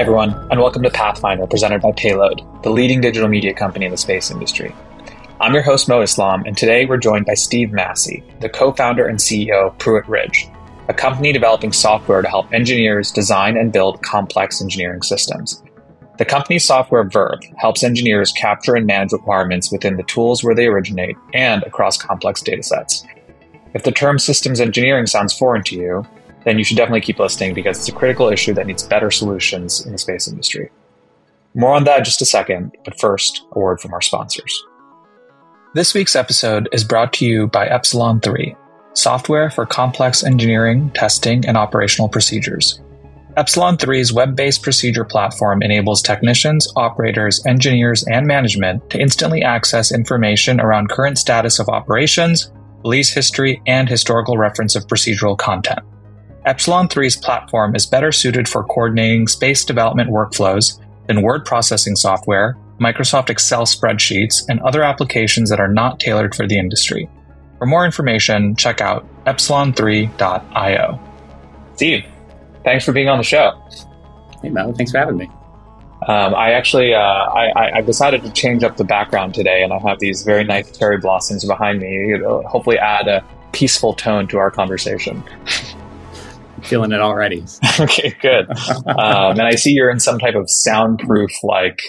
[0.00, 3.90] Hi, everyone, and welcome to Pathfinder, presented by Payload, the leading digital media company in
[3.90, 4.74] the space industry.
[5.42, 9.06] I'm your host, Mo Islam, and today we're joined by Steve Massey, the co founder
[9.06, 10.48] and CEO of Prewitt Ridge,
[10.88, 15.62] a company developing software to help engineers design and build complex engineering systems.
[16.16, 20.68] The company's software Verve helps engineers capture and manage requirements within the tools where they
[20.68, 23.04] originate and across complex datasets.
[23.74, 26.06] If the term systems engineering sounds foreign to you,
[26.44, 29.84] then you should definitely keep listening because it's a critical issue that needs better solutions
[29.84, 30.70] in the space industry.
[31.54, 34.64] More on that in just a second, but first, a word from our sponsors.
[35.74, 38.56] This week's episode is brought to you by Epsilon 3,
[38.94, 42.80] software for complex engineering, testing, and operational procedures.
[43.36, 49.92] Epsilon 3's web based procedure platform enables technicians, operators, engineers, and management to instantly access
[49.92, 52.50] information around current status of operations,
[52.82, 55.80] release history, and historical reference of procedural content.
[56.46, 62.56] Epsilon 3's platform is better suited for coordinating space development workflows than word processing software,
[62.80, 67.10] Microsoft Excel spreadsheets, and other applications that are not tailored for the industry.
[67.58, 70.98] For more information, check out epsilon3.io.
[71.74, 72.06] Steve,
[72.64, 73.52] thanks for being on the show.
[74.42, 75.26] Hey, Mel, thanks for having me.
[76.08, 79.78] Um, I actually uh, I, I, decided to change up the background today, and I
[79.86, 82.14] have these very nice cherry blossoms behind me.
[82.14, 85.22] It'll hopefully add a peaceful tone to our conversation.
[86.70, 87.44] feeling it already.
[87.80, 88.48] okay, good.
[88.86, 91.82] um, and I see you're in some type of soundproof like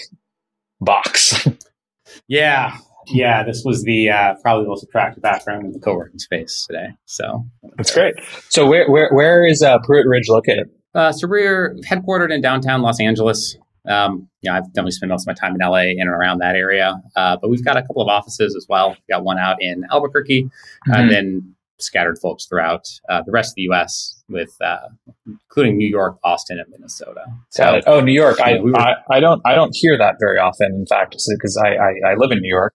[0.80, 1.48] box.
[2.28, 3.44] yeah, yeah.
[3.44, 6.88] This was the uh, probably the most attractive background in the co-working space today.
[7.06, 8.14] So that's great.
[8.50, 10.68] So where where where is uh, Prewitt Ridge located?
[10.94, 13.56] Uh, so we're headquartered in downtown Los Angeles.
[13.88, 16.54] Um, yeah, I've definitely spent most of my time in LA in and around that
[16.54, 17.00] area.
[17.16, 18.90] Uh, but we've got a couple of offices as well.
[18.90, 20.92] We've got one out in Albuquerque, mm-hmm.
[20.92, 24.88] and then scattered folks throughout uh, the rest of the U.S., with uh,
[25.26, 27.24] including New York, Austin, and Minnesota.
[27.50, 28.40] So, oh, New York!
[28.40, 30.72] I, we were, I, I don't I don't hear that very often.
[30.72, 32.74] In fact, because I, I, I live in New York,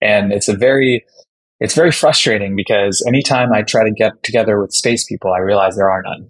[0.00, 1.04] and it's a very
[1.60, 5.76] it's very frustrating because anytime I try to get together with space people, I realize
[5.76, 6.28] there are none.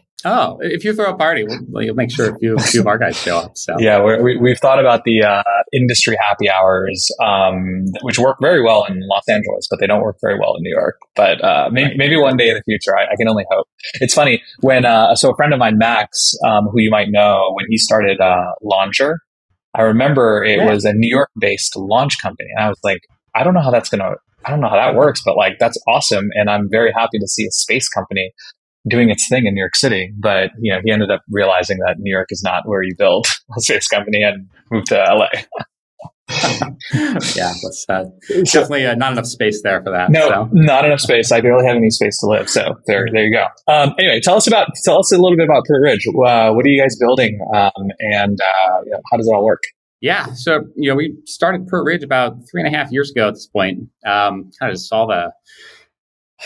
[0.24, 2.86] Oh, if you throw a party, we'll, you'll make sure a few, a few of
[2.86, 3.56] our guys show up.
[3.56, 8.62] So yeah, we have thought about the uh, industry happy hours, um, which work very
[8.62, 10.96] well in Los Angeles, but they don't work very well in New York.
[11.16, 13.66] But uh, maybe, maybe, one day in the future, I, I can only hope.
[13.94, 17.52] It's funny when uh, so a friend of mine, Max, um, who you might know,
[17.54, 19.18] when he started uh, Launcher,
[19.74, 20.70] I remember it yeah.
[20.70, 23.00] was a New York based launch company, and I was like,
[23.34, 25.78] I don't know how that's gonna I don't know how that works, but like that's
[25.88, 26.28] awesome.
[26.34, 28.32] And I'm very happy to see a space company
[28.88, 30.12] doing its thing in New York City.
[30.18, 33.26] But you know, he ended up realizing that New York is not where you build
[33.56, 35.28] a space company and moved to LA.
[36.94, 38.04] yeah, that's uh,
[38.44, 40.10] definitely uh, not enough space there for that.
[40.10, 40.48] No, so.
[40.52, 41.30] not enough space.
[41.30, 42.48] I barely have any space to live.
[42.48, 43.46] So there, there you go.
[43.72, 46.06] Um, anyway, tell us about, tell us a little bit about Prewitt Ridge.
[46.06, 49.44] Uh, what are you guys building, um, and uh, you know, how does it all
[49.44, 49.62] work?
[50.00, 53.28] Yeah, so you know, we started Prewitt Ridge about three and a half years ago.
[53.28, 55.32] At this point, um, kind of saw the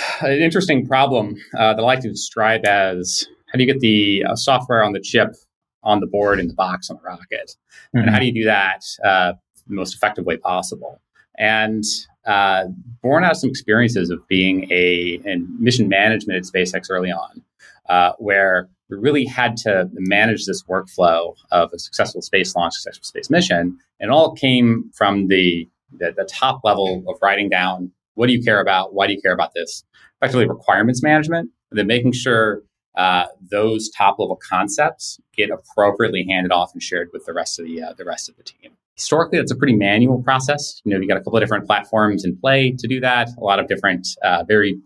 [0.21, 4.25] an interesting problem uh, that I like to describe as how do you get the
[4.25, 5.35] uh, software on the chip
[5.83, 7.55] on the board in the box on the rocket,
[7.95, 8.01] mm-hmm.
[8.01, 9.33] and how do you do that uh,
[9.67, 11.01] the most effective way possible?
[11.39, 11.85] And
[12.27, 12.65] uh,
[13.03, 17.43] born out of some experiences of being a in mission management at SpaceX early on,
[17.89, 23.05] uh, where we really had to manage this workflow of a successful space launch, successful
[23.05, 27.93] space mission, and it all came from the, the the top level of writing down
[28.17, 28.93] what do you care about?
[28.93, 29.85] Why do you care about this?
[30.21, 32.63] Effectively, requirements management, and then making sure
[32.97, 37.67] uh, those top level concepts get appropriately handed off and shared with the rest of
[37.67, 38.73] the uh, the rest of the team.
[38.95, 40.81] Historically, that's a pretty manual process.
[40.85, 43.29] You know, you got a couple of different platforms in play to do that.
[43.39, 44.81] A lot of different, uh, very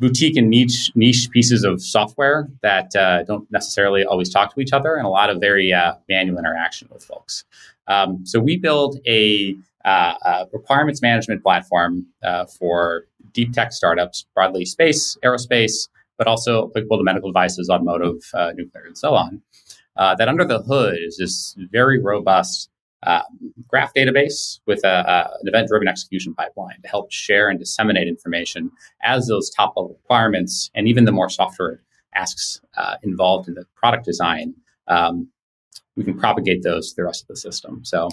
[0.00, 4.72] boutique and niche niche pieces of software that uh, don't necessarily always talk to each
[4.72, 7.44] other, and a lot of very uh, manual interaction with folks.
[7.86, 9.56] Um, so we build a
[9.88, 16.98] uh, requirements management platform uh, for deep tech startups, broadly space, aerospace, but also applicable
[16.98, 19.40] to medical devices, automotive, uh, nuclear, and so on.
[19.96, 22.70] Uh, that under the hood is this very robust
[23.04, 23.22] uh,
[23.68, 28.08] graph database with a, a, an event driven execution pipeline to help share and disseminate
[28.08, 28.70] information
[29.02, 31.80] as those top level requirements and even the more software
[32.14, 34.54] asks uh, involved in the product design.
[34.88, 35.28] Um,
[35.96, 37.84] we can propagate those to the rest of the system.
[37.84, 38.08] So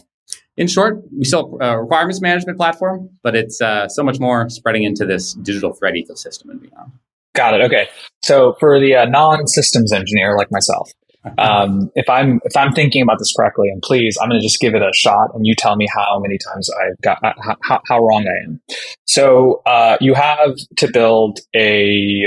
[0.57, 4.84] in short, we sell a requirements management platform, but it's uh, so much more spreading
[4.84, 6.92] into this digital thread ecosystem and beyond.
[7.34, 7.66] Got it.
[7.66, 7.90] Okay.
[8.24, 10.90] So for the uh, non-systems engineer like myself,
[11.38, 14.60] um, if I'm if I'm thinking about this correctly, and please, I'm going to just
[14.60, 17.81] give it a shot, and you tell me how many times I've got uh, how,
[17.88, 18.62] how wrong I am.
[19.06, 22.22] So uh, you have to build a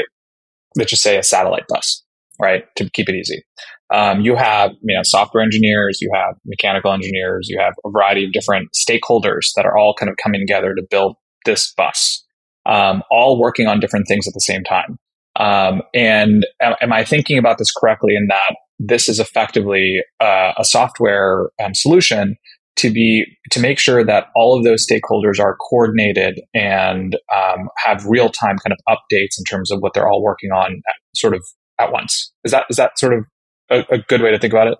[0.77, 2.03] let's just say a satellite bus,
[2.41, 2.65] right?
[2.77, 3.45] To keep it easy.
[3.91, 8.25] Um, you have you know software engineers, you have mechanical engineers, you have a variety
[8.25, 12.25] of different stakeholders that are all kind of coming together to build this bus,
[12.67, 14.99] um, all working on different things at the same time.
[15.37, 20.53] Um, and am, am, I thinking about this correctly in that this is effectively uh,
[20.59, 22.37] a software um, solution
[22.77, 28.05] to be to make sure that all of those stakeholders are coordinated and um, have
[28.07, 31.35] real time kind of updates in terms of what they're all working on at, sort
[31.35, 31.45] of
[31.81, 32.33] at once.
[32.45, 33.25] Is that is that sort of
[33.71, 34.79] a, a, good way to think about it?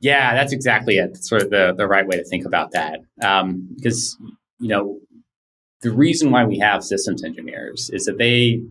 [0.00, 1.16] Yeah, that's exactly it.
[1.24, 3.00] Sort of the the right way to think about that.
[3.22, 4.16] Um, because
[4.58, 4.98] you know
[5.82, 8.62] the reason why we have systems engineers is that they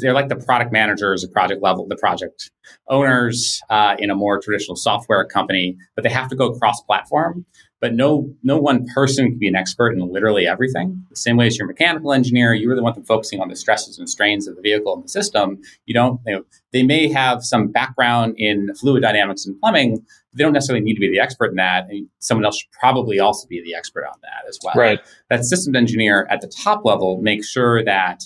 [0.00, 2.50] they're like the product managers at project level, the project
[2.88, 7.46] owners uh, in a more traditional software company, but they have to go cross platform.
[7.80, 11.02] But no, no one person can be an expert in literally everything.
[11.08, 13.98] The same way as your mechanical engineer, you really want them focusing on the stresses
[13.98, 15.60] and strains of the vehicle and the system.
[15.86, 16.20] You don't.
[16.26, 20.04] You know, they may have some background in fluid dynamics and plumbing.
[20.34, 21.88] They don't necessarily need to be the expert in that.
[21.88, 24.74] And someone else should probably also be the expert on that as well.
[24.76, 25.00] Right.
[25.30, 28.24] That systems engineer at the top level makes sure that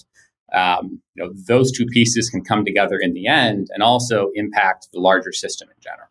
[0.52, 4.88] um, you know those two pieces can come together in the end and also impact
[4.92, 6.08] the larger system in general.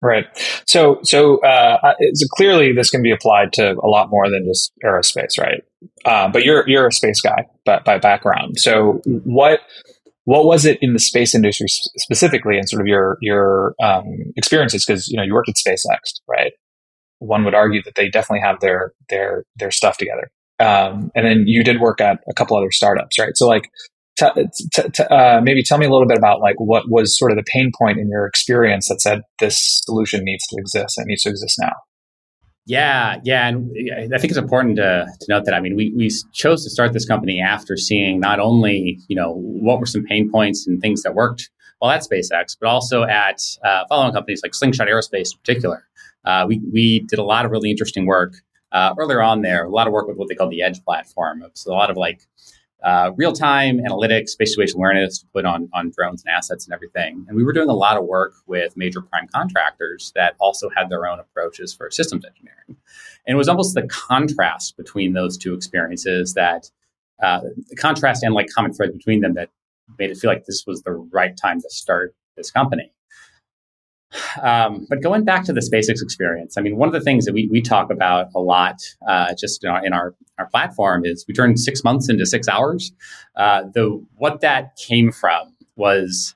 [0.00, 0.26] Right.
[0.66, 1.94] So, so uh,
[2.36, 5.64] clearly this can be applied to a lot more than just aerospace, right?
[6.04, 8.58] Uh, but you're you're a space guy by, by background.
[8.58, 9.60] So, what
[10.24, 14.84] what was it in the space industry specifically, and sort of your your um, experiences?
[14.84, 16.52] Because you know you worked at SpaceX, right?
[17.18, 20.30] One would argue that they definitely have their their their stuff together.
[20.60, 23.36] Um, and then you did work at a couple other startups, right?
[23.36, 23.70] So, like,
[24.18, 27.30] t- t- t- uh, maybe tell me a little bit about like what was sort
[27.30, 31.06] of the pain point in your experience that said this solution needs to exist and
[31.06, 31.72] needs to exist now.
[32.66, 33.70] Yeah, yeah, and
[34.14, 35.54] I think it's important to, to note that.
[35.54, 39.32] I mean, we, we chose to start this company after seeing not only you know
[39.32, 41.48] what were some pain points and things that worked
[41.80, 45.86] well at SpaceX, but also at uh, following companies like Slingshot Aerospace in particular.
[46.26, 48.34] Uh, we we did a lot of really interesting work
[48.72, 49.64] uh, earlier on there.
[49.64, 51.42] A lot of work with what they call the Edge platform.
[51.54, 52.20] So a lot of like
[52.82, 56.72] uh, real time analytics, space situational awareness to put on, on drones and assets and
[56.72, 57.24] everything.
[57.28, 60.88] And we were doing a lot of work with major prime contractors that also had
[60.88, 62.76] their own approaches for systems engineering.
[63.26, 66.70] And it was almost the contrast between those two experiences that
[67.22, 69.50] uh, the contrast and like common thread between them that
[69.98, 72.92] made it feel like this was the right time to start this company.
[74.42, 77.32] Um, but going back to the SpaceX experience, I mean, one of the things that
[77.32, 78.76] we, we talk about a lot
[79.06, 82.48] uh, just in our, in our, our platform is we turned six months into six
[82.48, 82.92] hours.
[83.36, 86.34] Uh, the what that came from was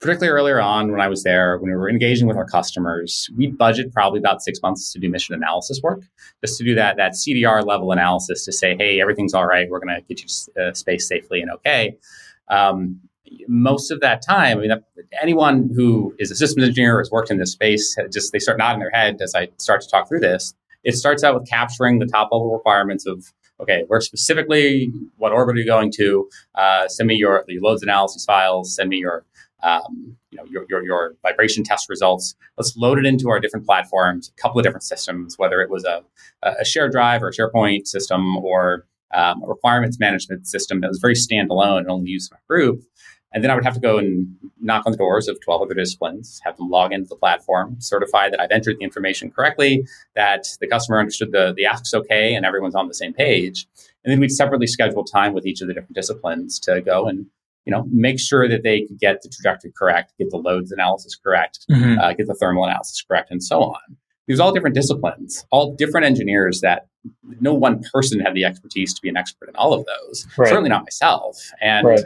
[0.00, 3.48] particularly earlier on when I was there, when we were engaging with our customers, we
[3.48, 6.02] budget probably about six months to do mission analysis work,
[6.44, 9.80] just to do that that CDR level analysis to say, hey, everything's all right, we're
[9.80, 11.96] going to get you uh, space safely and okay.
[12.48, 13.00] Um,
[13.46, 14.70] most of that time, I mean,
[15.20, 18.58] anyone who is a systems engineer or has worked in this space, just they start
[18.58, 20.54] nodding their head as I start to talk through this.
[20.84, 25.56] It starts out with capturing the top level requirements of okay, where specifically, what orbit
[25.56, 26.28] are you going to?
[26.54, 28.74] Uh, send me your, your loads analysis files.
[28.74, 29.24] Send me your
[29.62, 32.36] um, you know your, your, your vibration test results.
[32.56, 35.84] Let's load it into our different platforms, a couple of different systems, whether it was
[35.84, 36.04] a,
[36.42, 40.98] a shared drive or a SharePoint system or um, a requirements management system that was
[40.98, 42.82] very standalone and only used in a group.
[43.32, 45.74] And then I would have to go and knock on the doors of 12 other
[45.74, 50.46] disciplines, have them log into the platform, certify that I've entered the information correctly, that
[50.60, 53.66] the customer understood the, the asks okay, and everyone's on the same page.
[54.04, 57.26] And then we'd separately schedule time with each of the different disciplines to go and
[57.66, 61.14] you know make sure that they could get the trajectory correct, get the loads analysis
[61.14, 61.98] correct, mm-hmm.
[61.98, 63.96] uh, get the thermal analysis correct, and so on.
[64.26, 66.86] These all different disciplines, all different engineers that
[67.40, 70.26] no one person had the expertise to be an expert in all of those.
[70.38, 70.48] Right.
[70.48, 71.38] Certainly not myself.
[71.60, 72.04] And right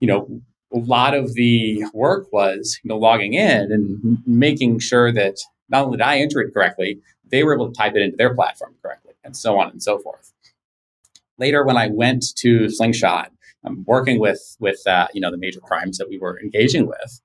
[0.00, 0.40] you know,
[0.72, 5.36] a lot of the work was, you know, logging in and making sure that
[5.68, 7.00] not only did I enter it correctly,
[7.30, 9.98] they were able to type it into their platform correctly, and so on and so
[9.98, 10.32] forth.
[11.38, 13.30] Later, when I went to Slingshot,
[13.64, 17.20] I'm working with with uh, you know the major primes that we were engaging with.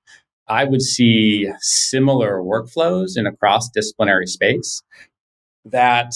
[0.46, 4.82] I would see similar workflows in a cross disciplinary space
[5.64, 6.12] that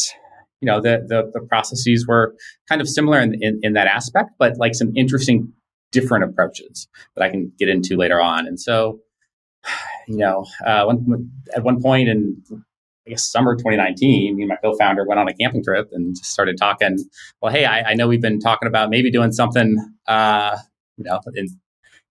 [0.60, 2.34] you know the, the, the processes were
[2.68, 5.52] kind of similar in, in, in that aspect, but like some interesting
[5.92, 8.46] different approaches that I can get into later on.
[8.46, 9.00] And so,
[10.08, 10.88] you know, uh,
[11.54, 12.42] at one point in
[13.08, 16.30] I guess summer 2019, me and my co-founder went on a camping trip and just
[16.30, 16.98] started talking.
[17.40, 20.58] Well, hey, I, I know we've been talking about maybe doing something, uh,
[20.98, 21.46] you know, in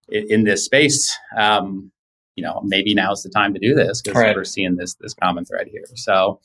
[0.09, 1.15] in this space.
[1.37, 1.91] Um,
[2.35, 4.35] you know, maybe now's the time to do this because right.
[4.35, 5.85] we're seeing this this common thread here.
[5.95, 6.39] So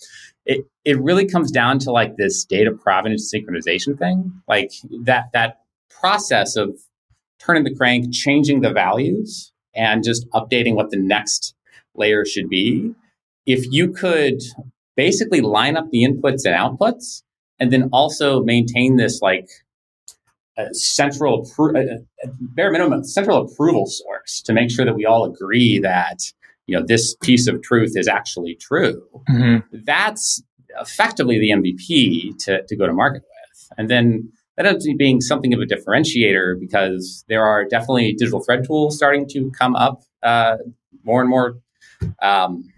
[0.44, 4.72] it it really comes down to like this data provenance synchronization thing, like
[5.04, 6.76] that that process of
[7.44, 11.54] turning the crank, changing the values and just updating what the next
[11.94, 12.94] layer should be.
[13.46, 14.40] If you could
[14.96, 17.22] basically line up the inputs and outputs,
[17.58, 19.49] and then also maintain this like
[20.58, 21.94] uh, central, appro- uh,
[22.25, 26.18] uh, bare minimum, central approval source to make sure that we all agree that
[26.66, 29.02] you know this piece of truth is actually true.
[29.30, 29.78] Mm-hmm.
[29.84, 30.42] That's
[30.80, 34.32] effectively the MVP to, to go to market with, and then
[34.62, 38.97] that ends up being something of a differentiator because there are definitely digital thread tools
[38.97, 40.57] starting to come up uh,
[41.04, 41.59] more and more.
[42.21, 42.69] Um,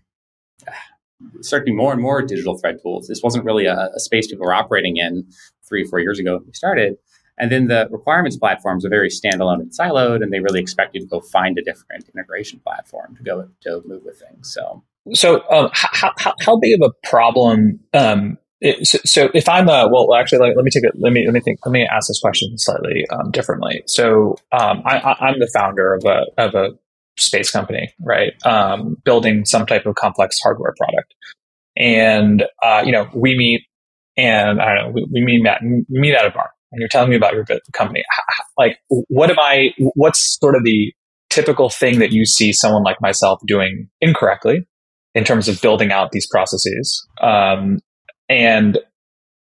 [1.40, 3.06] starting more and more digital thread tools.
[3.06, 5.26] This wasn't really a, a space people were operating in
[5.66, 6.96] three, four years ago when we started.
[7.38, 11.00] And then the requirements platforms are very standalone and siloed, and they really expect you
[11.00, 14.52] to go find a different integration platform to go to move with things.
[14.52, 17.80] So, so um, how, how, how big of a problem?
[17.92, 20.92] Um, it, so, so, if I'm a well, actually, let, let, me take it.
[20.96, 21.60] Let me let me think.
[21.64, 23.82] Let me ask this question slightly um, differently.
[23.86, 26.70] So, um, I, am the founder of a of a
[27.18, 28.32] space company, right?
[28.44, 31.14] Um, building some type of complex hardware product,
[31.76, 33.62] and uh, you know, we meet
[34.16, 37.10] and I don't know, we, we meet at meet at a bar and you're telling
[37.10, 38.02] me about your company,
[38.58, 40.92] like what am I, what's sort of the
[41.30, 44.66] typical thing that you see someone like myself doing incorrectly
[45.14, 47.06] in terms of building out these processes?
[47.22, 47.78] Um,
[48.28, 48.78] and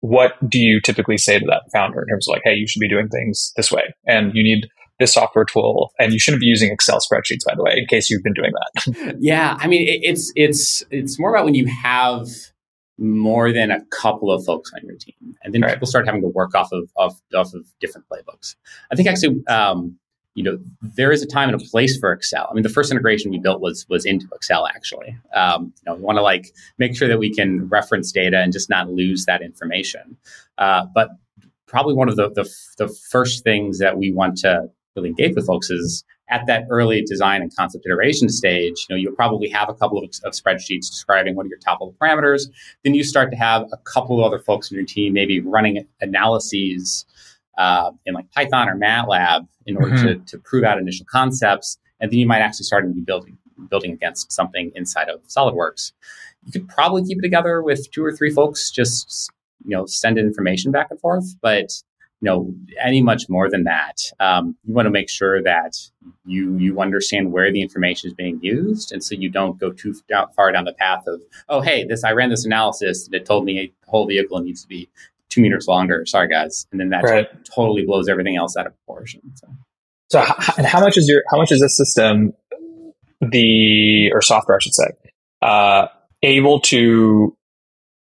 [0.01, 2.81] what do you typically say to that founder in terms of like, hey, you should
[2.81, 4.69] be doing things this way and you need
[5.01, 8.11] this software tool and you shouldn't be using excel spreadsheets by the way in case
[8.11, 12.27] you've been doing that yeah i mean it's it's it's more about when you have
[12.99, 15.75] more than a couple of folks on your team, and then right.
[15.75, 18.57] people start having to work off of, off, off of different playbooks.
[18.91, 19.97] I think actually, um,
[20.39, 22.47] you know, there is a time and a place for Excel.
[22.49, 24.69] I mean, the first integration we built was was into Excel.
[24.69, 28.39] Actually, um, you know, we want to like make sure that we can reference data
[28.39, 30.17] and just not lose that information.
[30.57, 31.11] Uh, but
[31.67, 35.45] probably one of the, the the first things that we want to really engage with
[35.45, 39.69] folks is at that early design and concept iteration stage, you know, you'll probably have
[39.69, 42.43] a couple of, of, spreadsheets describing what are your top level parameters.
[42.85, 45.87] Then you start to have a couple of other folks in your team maybe running
[46.03, 47.07] analyses
[47.59, 50.25] uh, in like Python or MATLAB in order mm-hmm.
[50.25, 51.77] to, to prove out initial concepts.
[52.01, 53.37] And then you might actually start to be building
[53.69, 55.93] building against something inside of SolidWorks.
[56.47, 59.31] You could probably keep it together with two or three folks, just
[59.65, 61.35] you know, send information back and forth.
[61.43, 61.73] But
[62.21, 65.77] you know any much more than that um, you want to make sure that
[66.25, 69.95] you you understand where the information is being used and so you don't go too
[70.35, 73.45] far down the path of oh hey this i ran this analysis and it told
[73.45, 74.89] me a whole vehicle needs to be
[75.31, 77.29] two meters longer sorry guys and then that right.
[77.45, 79.47] totally blows everything else out of proportion so,
[80.11, 82.33] so how, and how much is your how much is this system
[83.21, 84.89] the or software i should say
[85.43, 85.87] uh,
[86.23, 87.37] able to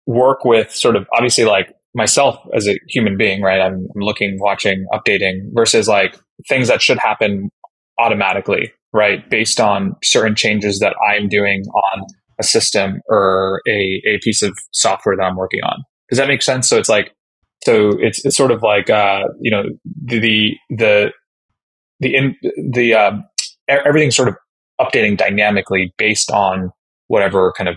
[0.08, 3.62] work with sort of obviously like myself as a human being, right?
[3.62, 7.50] I'm, I'm looking, watching, updating versus like things that should happen
[8.00, 9.28] automatically, right?
[9.30, 12.06] Based on certain changes that I'm doing on
[12.40, 15.84] a system or a, a piece of software that I'm working on.
[16.10, 16.70] Does that make sense?
[16.70, 17.16] So it's like,
[17.66, 19.63] so it's, it's sort of like, uh, you know,
[20.06, 21.12] the, the, the,
[22.00, 22.36] the, in,
[22.72, 23.25] the, um,
[23.68, 24.36] everything's sort of
[24.80, 26.72] updating dynamically based on
[27.08, 27.75] whatever kind of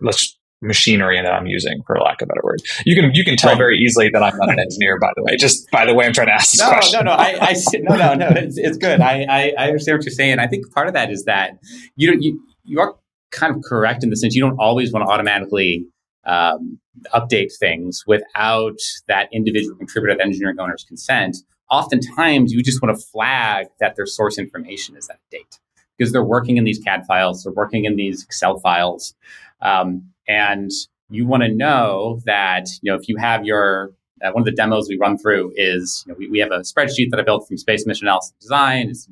[0.00, 2.60] let's machinery that I'm using, for lack of a better word.
[2.84, 3.58] You can you can tell right.
[3.58, 4.98] very easily that I'm not an engineer.
[4.98, 7.04] By the way, just by the way, I'm trying to ask this no, question.
[7.04, 8.28] No, no, I, I no, no, no.
[8.30, 9.00] It's, it's good.
[9.00, 10.38] I, I, I understand what you're saying.
[10.38, 11.52] I think part of that is that
[11.96, 12.96] you you you are
[13.30, 15.86] kind of correct in the sense you don't always want to automatically
[16.26, 16.78] um,
[17.14, 18.78] update things without
[19.08, 21.38] that individual contributor, the engineering owner's consent.
[21.70, 25.58] Oftentimes, you just want to flag that their source information is that date
[25.96, 29.14] because they're working in these CAD files, they're working in these Excel files.
[29.60, 30.70] Um, and
[31.08, 33.92] you want to know that, you know, if you have your,
[34.22, 36.60] uh, one of the demos we run through is, you know, we, we have a
[36.60, 39.08] spreadsheet that I built from space mission analysis design, it's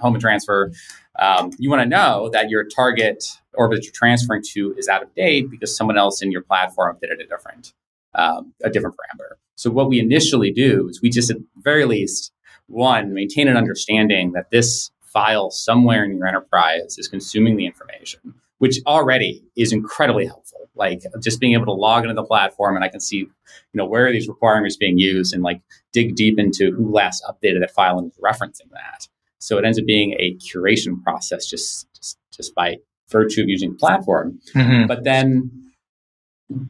[0.00, 0.72] Hohmann transfer.
[1.22, 3.24] Um, you want to know that your target
[3.54, 6.96] orbit that you're transferring to is out of date because someone else in your platform
[7.00, 7.74] did it a different,
[8.14, 9.36] um, a different parameter.
[9.54, 12.32] So what we initially do is we just, at very least,
[12.66, 18.34] one, maintain an understanding that this file somewhere in your enterprise is consuming the information
[18.62, 20.70] which already is incredibly helpful.
[20.76, 23.28] Like just being able to log into the platform and I can see, you
[23.74, 25.60] know, where are these requirements being used and like
[25.92, 29.08] dig deep into who last updated that file and is referencing that.
[29.42, 32.76] So it ends up being a curation process just just, just by
[33.10, 34.38] virtue of using the platform.
[34.54, 34.86] Mm-hmm.
[34.86, 35.50] But then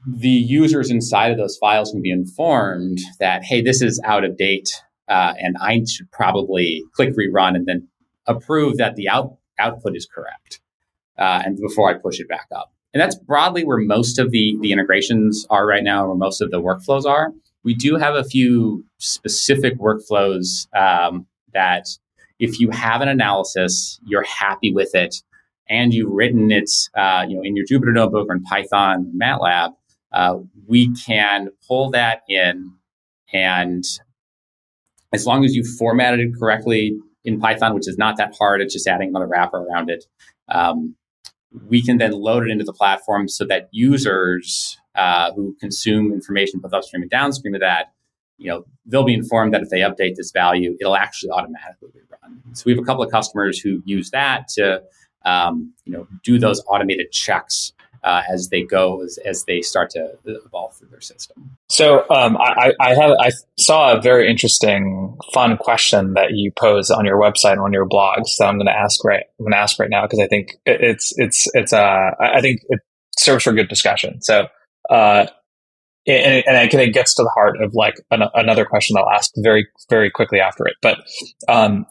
[0.07, 4.39] the users inside of those files can be informed that, hey, this is out of
[4.39, 7.89] date, uh, and I should probably click rerun and then
[8.27, 10.61] approve that the out- output is correct
[11.19, 12.73] uh, and before I push it back up.
[12.95, 16.51] And that's broadly where most of the, the integrations are right now, where most of
[16.51, 17.33] the workflows are.
[17.65, 21.87] We do have a few specific workflows um, that
[22.43, 25.23] if you have an analysis, you're happy with it,
[25.69, 29.75] and you've written it, uh, you know, in your Jupyter notebook or in Python, MATLAB,
[30.11, 32.73] uh, we can pull that in,
[33.33, 33.85] and
[35.13, 38.75] as long as you formatted it correctly in Python, which is not that hard, it's
[38.75, 40.05] just adding another wrapper around it.
[40.49, 40.97] Um,
[41.69, 46.59] we can then load it into the platform so that users uh, who consume information
[46.59, 47.93] both upstream and downstream of that,
[48.43, 52.57] you know, they'll be informed that if they update this value, it'll actually automatically rerun.
[52.57, 54.83] So we have a couple of customers who use that to,
[55.25, 57.73] um, you know, do those automated checks
[58.03, 61.57] uh, as they go as, as they start to evolve through their system.
[61.69, 66.91] So um, I, I have I saw a very interesting, fun question that you pose
[66.91, 68.23] on your website and on your blog.
[68.27, 70.57] So I'm going to ask right I'm going to ask right now because I think
[70.67, 72.81] it's it's it's uh I think it
[73.17, 74.21] serves for good discussion.
[74.21, 74.49] So
[74.91, 75.27] uh,
[76.07, 79.11] and, and I think it gets to the heart of like an, another question I'll
[79.11, 80.75] ask very very quickly after it.
[80.83, 80.99] But
[81.49, 81.87] um,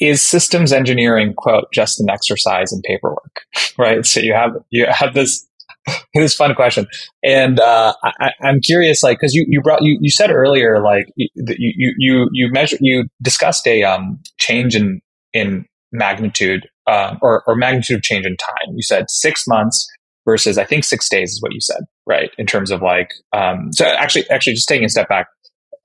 [0.00, 3.42] is systems engineering quote just an exercise in paperwork
[3.78, 4.04] right?
[4.04, 5.46] So you have you have this
[6.14, 6.86] this fun question.
[7.24, 11.06] And uh, I, am curious like because you, you brought you, you said earlier like
[11.16, 15.00] you you you you measure you discussed a um, change in
[15.32, 18.74] in magnitude uh, or, or magnitude of change in time.
[18.74, 19.88] You said six months
[20.24, 23.72] versus i think six days is what you said right in terms of like um,
[23.72, 25.28] so actually actually just taking a step back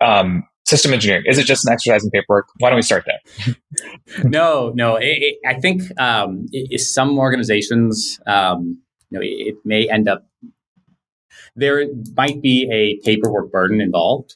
[0.01, 1.23] um, system engineering?
[1.25, 2.47] Is it just an exercise in paperwork?
[2.59, 3.55] Why don't we start there?
[4.23, 4.97] no, no.
[4.97, 10.27] It, it, I think um, it, some organizations, um, you know, it, may end up
[11.55, 14.35] there might be a paperwork burden involved.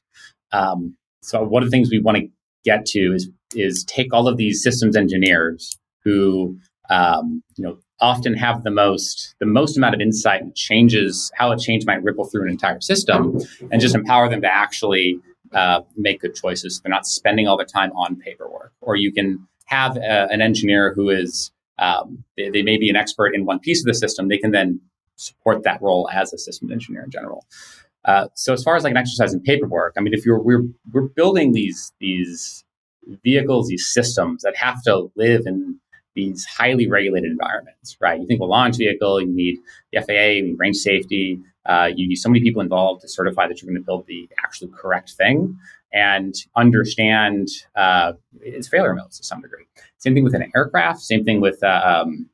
[0.52, 2.28] Um, so one of the things we want to
[2.64, 6.58] get to is is take all of these systems engineers who
[6.90, 11.52] um, you know often have the most the most amount of insight and changes how
[11.52, 13.40] a change might ripple through an entire system
[13.72, 15.20] and just empower them to actually
[15.54, 16.80] uh, make good choices.
[16.82, 18.72] They're not spending all their time on paperwork.
[18.82, 22.90] Or you can have a, uh, an engineer who is, um, they, they, may be
[22.90, 24.28] an expert in one piece of the system.
[24.28, 24.80] They can then
[25.18, 27.46] support that role as a systems engineer in general.
[28.06, 30.64] Uh, so as far as like an exercise in paperwork, I mean, if you're we're
[30.92, 32.64] we're building these these
[33.24, 35.81] vehicles, these systems that have to live in
[36.16, 38.20] these highly regulated environments, right?
[38.20, 39.60] You think of a launch vehicle, you need
[39.92, 43.48] the FAA, you need range safety, uh, you need so many people involved to certify
[43.48, 45.58] that you're going to build the actually correct thing
[45.94, 49.66] and understand uh, its failure modes to some degree.
[49.98, 51.00] Same thing with an aircraft.
[51.00, 52.30] Same thing with uh, um,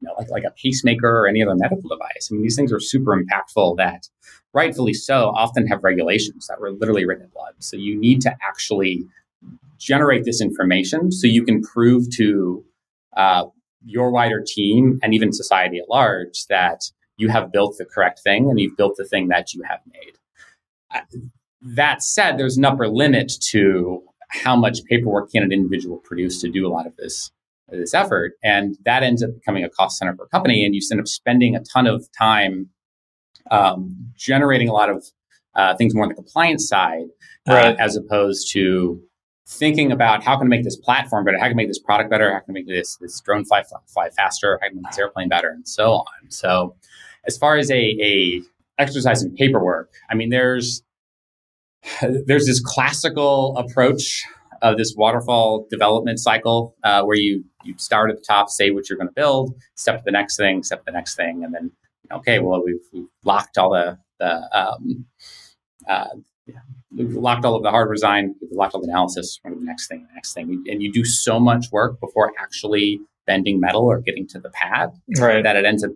[0.00, 2.28] you know, like like a pacemaker or any other medical device.
[2.30, 3.76] I mean, these things are super impactful.
[3.76, 4.08] That
[4.52, 7.54] rightfully so often have regulations that were literally written in blood.
[7.58, 9.04] So you need to actually
[9.78, 12.64] generate this information so you can prove to
[13.16, 13.44] uh,
[13.84, 16.82] your wider team and even society at large that
[17.16, 20.14] you have built the correct thing and you've built the thing that you have made.
[20.92, 21.00] Uh,
[21.62, 26.50] that said, there's an upper limit to how much paperwork can an individual produce to
[26.50, 27.30] do a lot of this
[27.68, 30.80] this effort, and that ends up becoming a cost center for a company, and you
[30.90, 32.68] end up spending a ton of time
[33.50, 35.04] um, generating a lot of
[35.54, 37.06] uh, things more on the compliance side,
[37.48, 39.00] uh, as opposed to
[39.50, 42.08] thinking about how can I make this platform better, how can I make this product
[42.08, 44.90] better, how can I make this this drone fly, fly faster, how can I make
[44.90, 46.30] this airplane better, and so on.
[46.30, 46.76] So
[47.26, 48.42] as far as a, a
[48.78, 50.82] exercise in paperwork, I mean, there's
[52.26, 54.24] there's this classical approach
[54.62, 58.88] of this waterfall development cycle uh, where you you start at the top, say what
[58.88, 61.52] you're going to build, step to the next thing, step to the next thing, and
[61.52, 61.72] then
[62.12, 65.06] okay, well we've, we've locked all the the um,
[65.88, 66.08] uh,
[66.46, 66.60] yeah,
[66.96, 70.06] we've locked all of the hard design, we've locked all the analysis, the next thing,
[70.08, 74.26] the next thing, and you do so much work before actually bending metal or getting
[74.26, 75.44] to the pad right.
[75.44, 75.92] that it ends up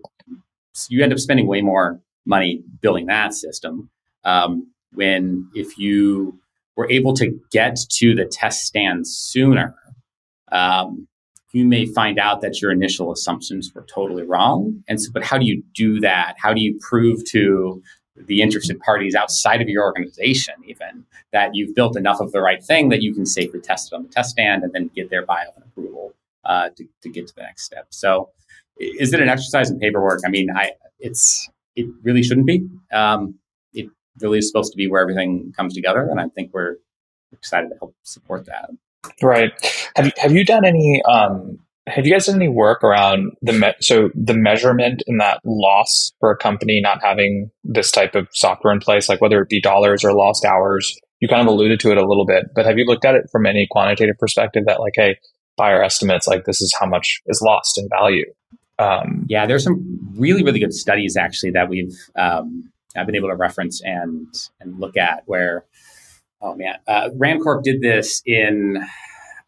[0.89, 3.91] you end up spending way more money building that system.
[4.25, 6.39] Um, when if you
[6.77, 9.75] were able to get to the test stand sooner,
[10.51, 11.07] um,
[11.53, 14.83] you may find out that your initial assumptions were totally wrong.
[14.89, 16.35] And so, but how do you do that?
[16.39, 17.83] How do you prove to
[18.17, 22.63] the interested parties outside of your organization, even that you've built enough of the right
[22.63, 25.25] thing that you can safely test it on the test stand and then get their
[25.25, 27.87] buy-off and approval uh, to, to get to the next step.
[27.91, 28.31] So,
[28.79, 30.21] is it an exercise in paperwork?
[30.27, 32.67] I mean, I it's it really shouldn't be.
[32.93, 33.37] Um,
[33.73, 33.89] it
[34.21, 36.77] really is supposed to be where everything comes together, and I think we're
[37.33, 38.71] excited to help support that.
[39.23, 39.53] Right.
[39.97, 41.03] Have you have you done any?
[41.05, 45.41] Um, have you guys done any work around the me- so the measurement in that
[45.45, 49.49] loss for a company not having this type of software in place, like whether it
[49.49, 50.99] be dollars or lost hours?
[51.21, 53.29] You kind of alluded to it a little bit, but have you looked at it
[53.31, 55.19] from any quantitative perspective that like, hey,
[55.57, 58.27] by our estimates, like this is how much is lost in value?
[58.79, 63.29] Um, yeah, there's some really, really good studies actually that we've um, I've been able
[63.29, 64.27] to reference and
[64.61, 65.65] and look at where,
[66.41, 68.85] oh man, uh, Rand Corp did this in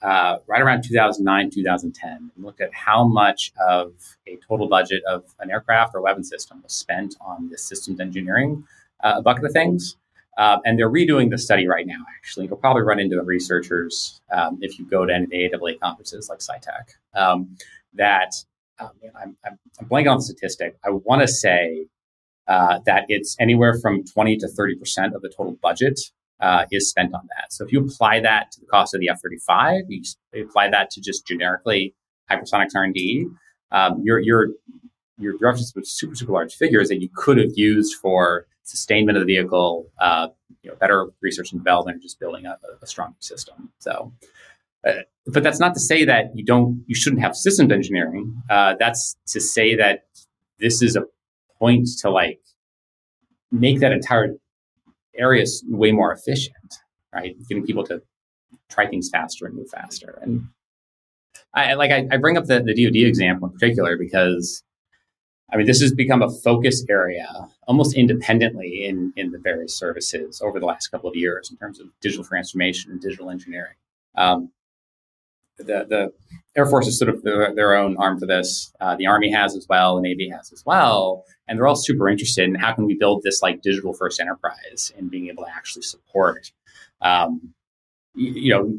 [0.03, 3.95] uh, right around 2009, 2010, and looked at how much of
[4.27, 8.65] a total budget of an aircraft or weapon system was spent on the systems engineering
[9.03, 9.97] uh, bucket of things.
[10.37, 12.47] Uh, and they're redoing the study right now, actually.
[12.47, 15.81] You'll probably run into the researchers um, if you go to any of the AAA
[15.81, 16.91] conferences like SciTech.
[17.15, 17.57] Um,
[17.95, 18.35] that
[18.79, 20.77] um, I'm, I'm, I'm, blanking on the statistic.
[20.85, 21.87] I want to say
[22.49, 25.99] uh, that it's anywhere from 20 to 30% of the total budget
[26.40, 27.53] uh, is spent on that.
[27.53, 30.03] So if you apply that to the cost of the F-35, you
[30.42, 31.94] apply that to just generically
[32.31, 33.27] hypersonics R&D,
[33.72, 34.49] um, you're, you're,
[35.18, 39.27] you're referencing with super, super large figures that you could have used for sustainment of
[39.27, 40.29] the vehicle, uh,
[40.62, 43.70] you know, better research and development, just building a, a strong system.
[43.79, 44.12] So,
[44.87, 48.42] uh, but that's not to say that you don't, you shouldn't have systems engineering.
[48.51, 50.07] Uh, that's to say that
[50.59, 51.05] this is a
[51.59, 52.40] point to like
[53.51, 54.35] make that entire
[55.19, 56.75] area way more efficient,
[57.15, 57.37] right?
[57.49, 58.03] Getting people to
[58.71, 60.19] try things faster and move faster.
[60.23, 60.49] And
[61.55, 64.63] I like I, I bring up the, the DoD example in particular because
[65.53, 67.29] I mean, this has become a focus area
[67.69, 71.79] almost independently in, in the various services over the last couple of years in terms
[71.79, 73.75] of digital transformation and digital engineering.
[74.17, 74.51] Um,
[75.59, 76.12] the, the
[76.57, 78.73] Air Force is sort of their, their own arm for this.
[78.81, 82.09] Uh, the Army has as well, the Navy has as well, and they're all super
[82.09, 85.51] interested in how can we build this like digital first enterprise and being able to
[85.51, 86.53] actually support,
[87.03, 87.53] um,
[88.14, 88.73] you, you know,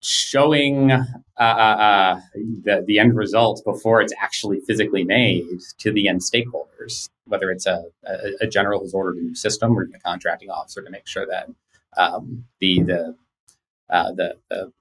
[0.00, 1.04] showing uh,
[1.38, 5.44] uh, uh, the, the end result before it's actually physically made
[5.78, 9.76] to the end stakeholders, whether it's a, a, a general who's ordered a new system
[9.76, 11.48] or a contracting officer to make sure that
[11.96, 13.16] um, the the,
[13.90, 14.72] uh, the, the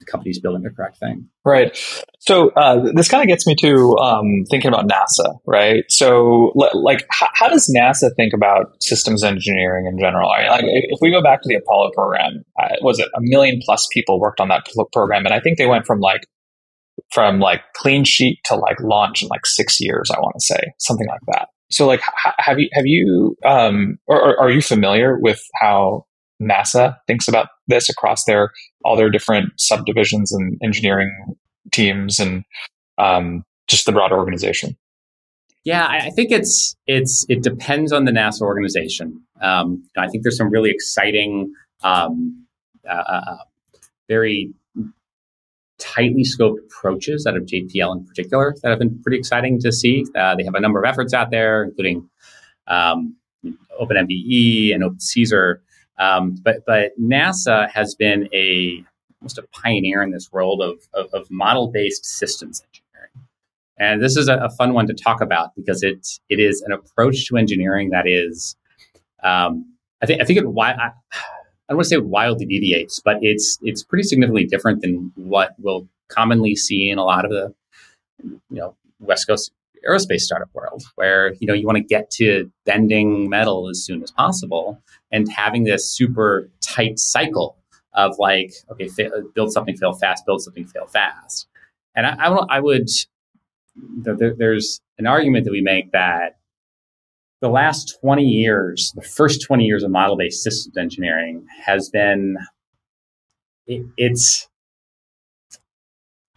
[0.00, 1.28] the company's building the correct thing.
[1.44, 1.76] Right.
[2.20, 5.84] So uh, this kind of gets me to um, thinking about NASA, right?
[5.88, 10.30] So, like, how, how, does NASA think about systems engineering in general?
[10.30, 13.20] I mean, like, if we go back to the Apollo program, uh, was it a
[13.20, 16.22] million plus people worked on that program, and I think they went from like
[17.12, 20.10] from like clean sheet to like launch in like six years.
[20.14, 21.48] I want to say something like that.
[21.70, 22.02] So, like,
[22.38, 26.06] have you have you um, or, or are you familiar with how
[26.40, 28.52] NASA thinks about this across their
[28.84, 31.36] all their different subdivisions and engineering
[31.70, 32.44] teams and
[32.98, 34.76] um, just the broader organization.
[35.64, 39.22] Yeah, I think it's it's it depends on the NASA organization.
[39.42, 41.52] Um, I think there's some really exciting,
[41.82, 42.46] um,
[42.88, 43.36] uh, uh, uh
[44.08, 44.50] very
[45.78, 50.04] tightly scoped approaches out of JPL in particular that have been pretty exciting to see.
[50.16, 52.08] Uh, they have a number of efforts out there, including
[52.66, 53.14] um,
[53.80, 55.56] OpenMBEE and OpenCAESAR,
[55.98, 58.84] um, but but NASA has been a
[59.20, 63.28] almost a pioneer in this world of, of, of model based systems engineering,
[63.78, 66.72] and this is a, a, fun one to talk about because it it is an
[66.72, 68.56] approach to engineering that is,
[69.22, 70.92] um, I think I think it I, I
[71.68, 75.88] don't want to say wildly deviates, but it's it's pretty significantly different than what we'll
[76.08, 77.54] commonly see in a lot of the
[78.22, 79.52] you know West Coast
[79.88, 84.02] aerospace startup world where you know you want to get to bending metal as soon
[84.02, 87.56] as possible and having this super tight cycle
[87.94, 91.46] of like okay fa- build something fail fast build something fail fast.
[91.94, 92.88] And i, I, I would
[93.76, 96.38] there, there's an argument that we make that
[97.40, 102.36] the last 20 years the first 20 years of model-based systems engineering has been
[103.66, 104.47] it, it's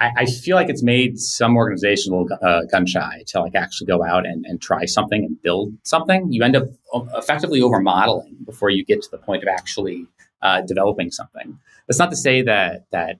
[0.02, 3.54] I, I, feel like it's made some organizations a little uh, gun shy to like
[3.54, 6.34] actually go out and, and try something and build something.
[6.34, 10.08] You end up uh, effectively over modeling before you get to the point of actually
[10.42, 11.60] uh, developing something.
[11.88, 13.20] That's not to say that that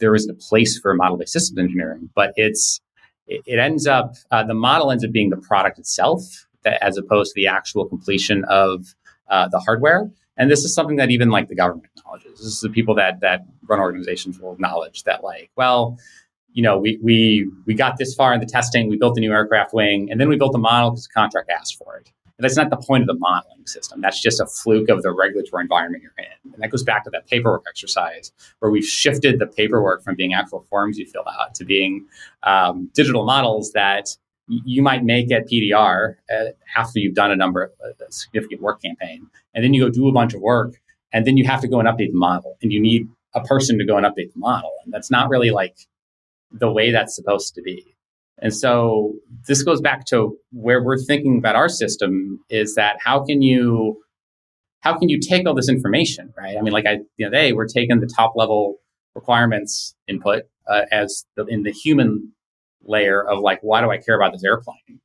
[0.00, 2.82] there isn't a place for model based systems engineering, but it's
[3.26, 6.98] it, it ends up uh, the model ends up being the product itself that, as
[6.98, 8.94] opposed to the actual completion of
[9.30, 10.10] uh, the hardware.
[10.36, 12.38] And this is something that even like the government acknowledges.
[12.38, 15.98] This is the people that that run organizations will acknowledge that like, well,
[16.52, 19.32] you know, we we we got this far in the testing, we built the new
[19.32, 22.10] aircraft wing, and then we built the model because the contract asked for it.
[22.38, 24.00] And that's not the point of the modeling system.
[24.00, 26.52] That's just a fluke of the regulatory environment you're in.
[26.54, 30.34] And that goes back to that paperwork exercise where we've shifted the paperwork from being
[30.34, 32.06] actual forms you fill out to being
[32.42, 34.16] um, digital models that
[34.64, 36.44] you might make at PDR uh,
[36.76, 40.12] after you've done a number of significant work campaign, and then you go do a
[40.12, 40.74] bunch of work,
[41.12, 43.78] and then you have to go and update the model, and you need a person
[43.78, 45.76] to go and update the model, and that's not really like
[46.50, 47.96] the way that's supposed to be.
[48.38, 49.14] And so
[49.46, 54.02] this goes back to where we're thinking about our system is that how can you
[54.80, 56.56] how can you take all this information, right?
[56.58, 58.78] I mean, like I the other day, we're taking the top level
[59.14, 62.32] requirements input uh, as the, in the human
[62.84, 65.00] layer of like, why do I care about this airplane?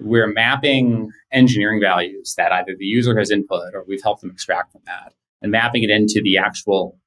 [0.00, 4.72] We're mapping engineering values that either the user has input or we've helped them extract
[4.72, 5.12] from that
[5.42, 6.98] and mapping it into the actual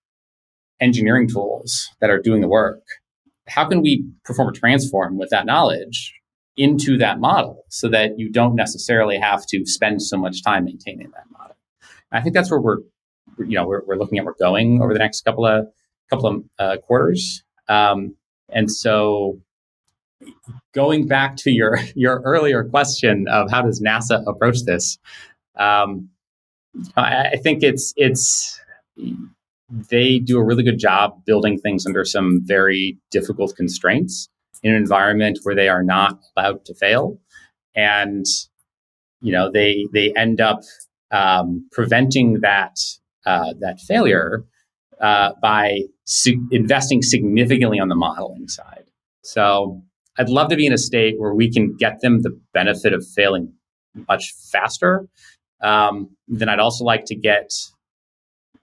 [0.80, 2.82] engineering tools that are doing the work,
[3.48, 6.14] how can we perform a transform with that knowledge
[6.58, 11.12] into that model so that you don't necessarily have to spend so much time maintaining
[11.12, 11.56] that model?
[12.12, 12.80] I think that's where we're,
[13.40, 15.68] you know, we're, we're looking at we're going over the next couple of
[16.10, 17.44] couple of uh, quarters.
[17.70, 18.16] Um,
[18.50, 19.40] and so,
[20.74, 24.98] going back to your your earlier question of how does NASA approach this,
[25.58, 26.10] um,
[26.96, 28.60] I, I think it's it's
[29.90, 34.30] they do a really good job building things under some very difficult constraints
[34.64, 37.20] in an environment where they are not allowed to fail.
[37.76, 38.26] And
[39.22, 40.62] you know they they end up
[41.12, 42.78] um, preventing that
[43.26, 44.44] uh, that failure
[45.00, 48.86] uh, by su- investing significantly on the modeling side.
[49.24, 49.82] So
[50.18, 53.06] i'd love to be in a state where we can get them the benefit of
[53.16, 53.54] failing
[54.08, 55.08] much faster
[55.62, 57.52] um, then i'd also like to get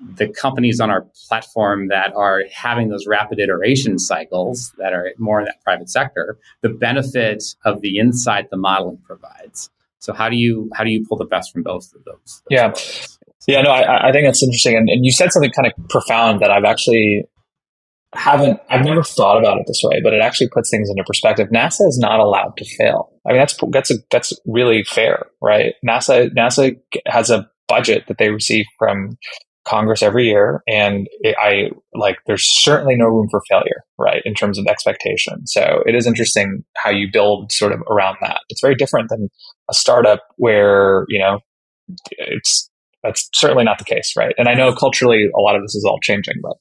[0.00, 5.40] the companies on our platform that are having those rapid iteration cycles that are more
[5.40, 9.70] in that private sector, the benefit of the insight the modeling provides.
[9.98, 12.42] So how do you how do you pull the best from both of those?
[12.48, 12.72] those yeah,
[13.48, 16.40] yeah, no, I, I think that's interesting, and, and you said something kind of profound
[16.40, 17.24] that I've actually
[18.14, 21.48] haven't I've never thought about it this way, but it actually puts things into perspective.
[21.48, 23.12] NASA is not allowed to fail.
[23.26, 25.74] I mean, that's that's a, that's really fair, right?
[25.86, 29.18] NASA NASA has a budget that they receive from
[29.66, 34.32] Congress every year, and it, I like there's certainly no room for failure, right, in
[34.32, 35.46] terms of expectation.
[35.46, 38.40] So it is interesting how you build sort of around that.
[38.48, 39.28] It's very different than
[39.70, 41.40] a startup where you know
[42.16, 42.70] it's
[43.02, 44.34] that's certainly not the case, right?
[44.38, 46.56] And I know culturally a lot of this is all changing, but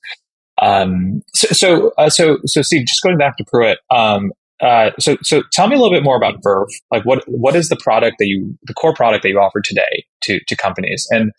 [0.61, 5.17] um, so so uh, so so Steve, just going back to Prewitt, um, uh, so
[5.21, 6.69] so tell me a little bit more about Verve.
[6.91, 10.05] Like what what is the product that you the core product that you offer today
[10.23, 11.31] to to companies and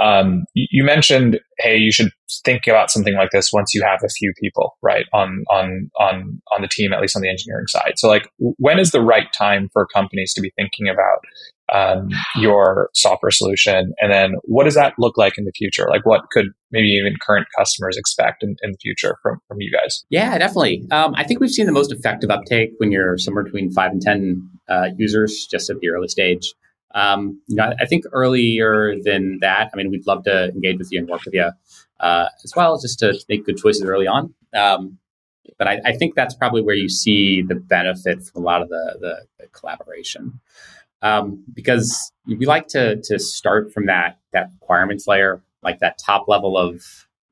[0.00, 2.10] um, you mentioned, hey, you should
[2.44, 6.42] think about something like this once you have a few people, right, on on on
[6.52, 7.92] on the team, at least on the engineering side.
[7.96, 11.18] So, like, when is the right time for companies to be thinking about
[11.72, 15.86] um, your software solution, and then what does that look like in the future?
[15.88, 19.72] Like, what could maybe even current customers expect in, in the future from from you
[19.72, 20.04] guys?
[20.10, 20.86] Yeah, definitely.
[20.90, 24.02] Um, I think we've seen the most effective uptake when you're somewhere between five and
[24.02, 26.52] ten uh, users, just at the early stage.
[26.94, 30.92] Um, you know, I think earlier than that, I mean, we'd love to engage with
[30.92, 31.50] you and work with you
[32.00, 34.32] uh, as well, just to make good choices early on.
[34.54, 34.98] Um,
[35.58, 38.68] but I, I, think that's probably where you see the benefit from a lot of
[38.68, 40.40] the, the, the collaboration,
[41.02, 46.28] um, because we like to to start from that that requirements layer, like that top
[46.28, 46.82] level of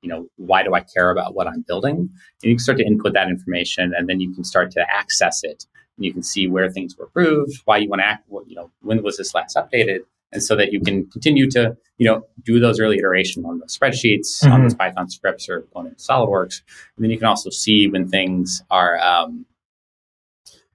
[0.03, 2.11] you know why do I care about what I'm building, and
[2.42, 5.66] you can start to input that information, and then you can start to access it
[5.96, 8.57] and you can see where things were approved, why you want to act, what, you
[8.57, 10.01] know, when was this last updated,
[10.33, 13.66] and so that you can continue to, you know, do those early iteration on the
[13.66, 14.53] spreadsheets, mm-hmm.
[14.53, 16.62] on those Python scripts, or going into SolidWorks,
[16.96, 19.44] and then you can also see when things are, um,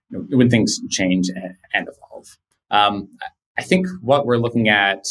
[0.10, 2.38] you know, when things change and, and evolve.
[2.71, 3.10] Um,
[3.58, 5.06] I think what we're looking at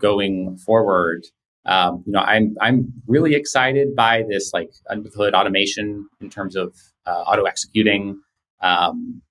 [0.00, 1.24] going forward
[1.64, 6.56] um, you know, I'm I'm really excited by this like under hood automation in terms
[6.56, 6.74] of
[7.06, 8.20] uh, auto executing,
[8.60, 9.22] um,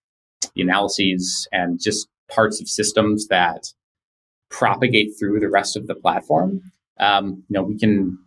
[0.55, 3.65] the analyses and just parts of systems that
[4.49, 6.61] propagate through the rest of the platform.
[6.99, 8.17] Um, you know, we can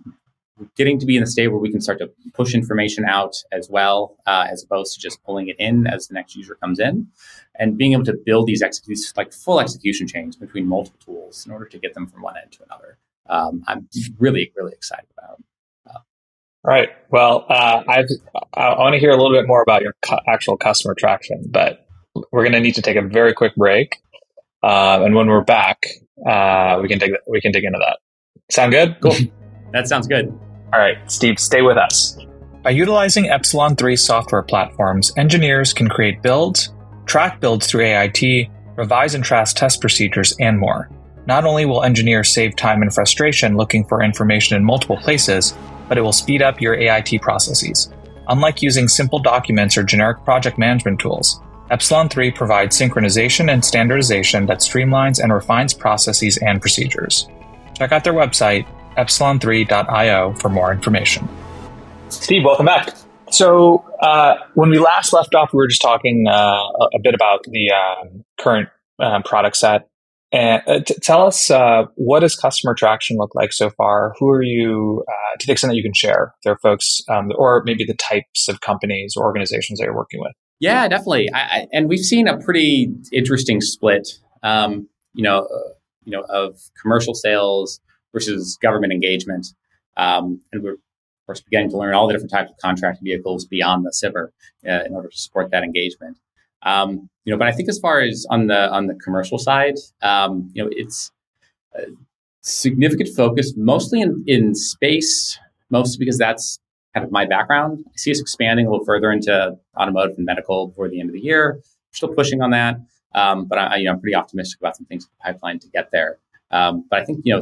[0.77, 3.69] getting to be in the state where we can start to push information out as
[3.69, 7.09] well, uh, as opposed to just pulling it in as the next user comes in,
[7.59, 11.53] and being able to build these executes like full execution chains between multiple tools in
[11.53, 12.99] order to get them from one end to another.
[13.29, 13.89] Um, I'm
[14.19, 15.43] really, really excited about.
[15.89, 15.99] Uh,
[16.65, 16.91] All right.
[17.11, 18.07] Well, uh, I've,
[18.55, 21.87] I want to hear a little bit more about your cu- actual customer traction, but
[22.31, 23.97] we're going to need to take a very quick break.
[24.63, 25.85] Uh, and when we're back,
[26.27, 27.99] uh, we can dig we can dig into that.
[28.51, 28.97] Sound good?
[29.01, 29.15] Cool.
[29.75, 30.29] That sounds good.
[30.73, 32.17] All right, Steve, stay with us.
[32.63, 36.73] By utilizing Epsilon 3 software platforms, engineers can create builds,
[37.05, 40.89] track builds through AIT, revise and trace test procedures, and more.
[41.27, 45.55] Not only will engineers save time and frustration looking for information in multiple places,
[45.89, 47.93] but it will speed up your AIT processes.
[48.29, 54.47] Unlike using simple documents or generic project management tools, Epsilon 3 provides synchronization and standardization
[54.47, 57.29] that streamlines and refines processes and procedures.
[57.75, 61.29] Check out their website, epsilon3.io, for more information.
[62.09, 62.95] Steve, welcome back.
[63.31, 67.43] So, uh, when we last left off, we were just talking uh, a bit about
[67.45, 68.07] the uh,
[68.41, 68.69] current
[69.01, 69.89] uh, product set.
[70.31, 74.15] And uh, t- tell us uh, what does customer traction look like so far?
[74.19, 75.05] Who are you,
[75.39, 78.49] to the extent that you can share, there are folks, um, or maybe the types
[78.49, 80.33] of companies or organizations that you're working with?
[80.61, 81.33] Yeah, definitely.
[81.33, 84.09] I, I, and we've seen a pretty interesting split,
[84.43, 85.73] um, you know, uh,
[86.05, 87.81] you know, of commercial sales
[88.15, 89.49] versus government engagement.
[89.99, 93.47] Um, and we're of course, beginning to learn all the different types of contract vehicles
[93.47, 94.29] beyond the SBIR
[94.69, 96.19] uh, in order to support that engagement.
[96.63, 99.77] Um, you know, but I think as far as on the on the commercial side,
[100.03, 101.11] um, you know, it's
[102.43, 105.39] significant focus mostly in, in space,
[105.71, 106.59] mostly because that's
[106.93, 107.85] kind of my background.
[107.87, 111.15] I see us expanding a little further into automotive and medical before the end of
[111.15, 111.55] the year.
[111.57, 112.77] We're still pushing on that,
[113.15, 115.69] um, but I, you know, I'm pretty optimistic about some things in the pipeline to
[115.69, 116.19] get there.
[116.55, 117.41] Um, but I think you know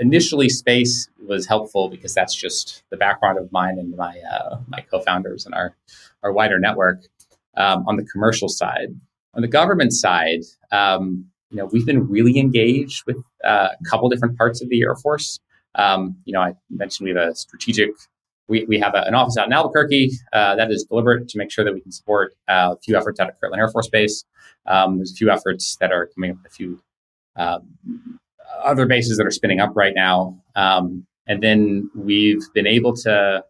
[0.00, 4.80] initially space was helpful because that's just the background of mine and my uh, my
[4.80, 5.76] co-founders and our
[6.22, 7.02] our wider network.
[7.56, 8.88] Um, on the commercial side,
[9.34, 10.40] on the government side,
[10.72, 14.82] um, you know we've been really engaged with uh, a couple different parts of the
[14.82, 15.40] Air Force.
[15.74, 17.90] Um, you know, I mentioned we have a strategic.
[18.46, 21.50] We, we have a, an office out in Albuquerque uh, that is deliberate to make
[21.50, 24.24] sure that we can support uh, a few efforts out of Kirtland Air Force Base.
[24.66, 26.82] Um, there's a few efforts that are coming up a few
[27.36, 28.20] um,
[28.62, 30.38] other bases that are spinning up right now.
[30.54, 33.44] Um, and then we've been able to,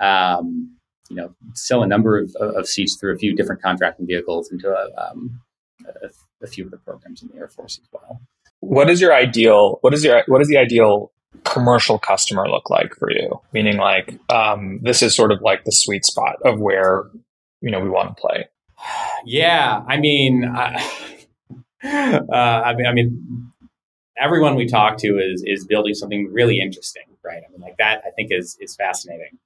[0.00, 0.76] um,
[1.08, 4.68] you know, sell a number of, of, seats through a few different contracting vehicles into
[4.68, 5.40] a, um,
[5.86, 6.08] a,
[6.44, 8.20] a, few of the programs in the Air Force as well.
[8.60, 9.78] What is your ideal?
[9.82, 11.12] What is your what is the ideal
[11.44, 13.40] commercial customer look like for you?
[13.52, 17.04] Meaning, like um, this is sort of like the sweet spot of where
[17.60, 18.48] you know we want to play.
[19.28, 20.78] Yeah, I mean, uh,
[21.84, 23.45] I mean, I mean,
[24.18, 27.42] everyone we talk to is is building something really interesting, right?
[27.46, 29.38] I mean, like that, I think is is fascinating.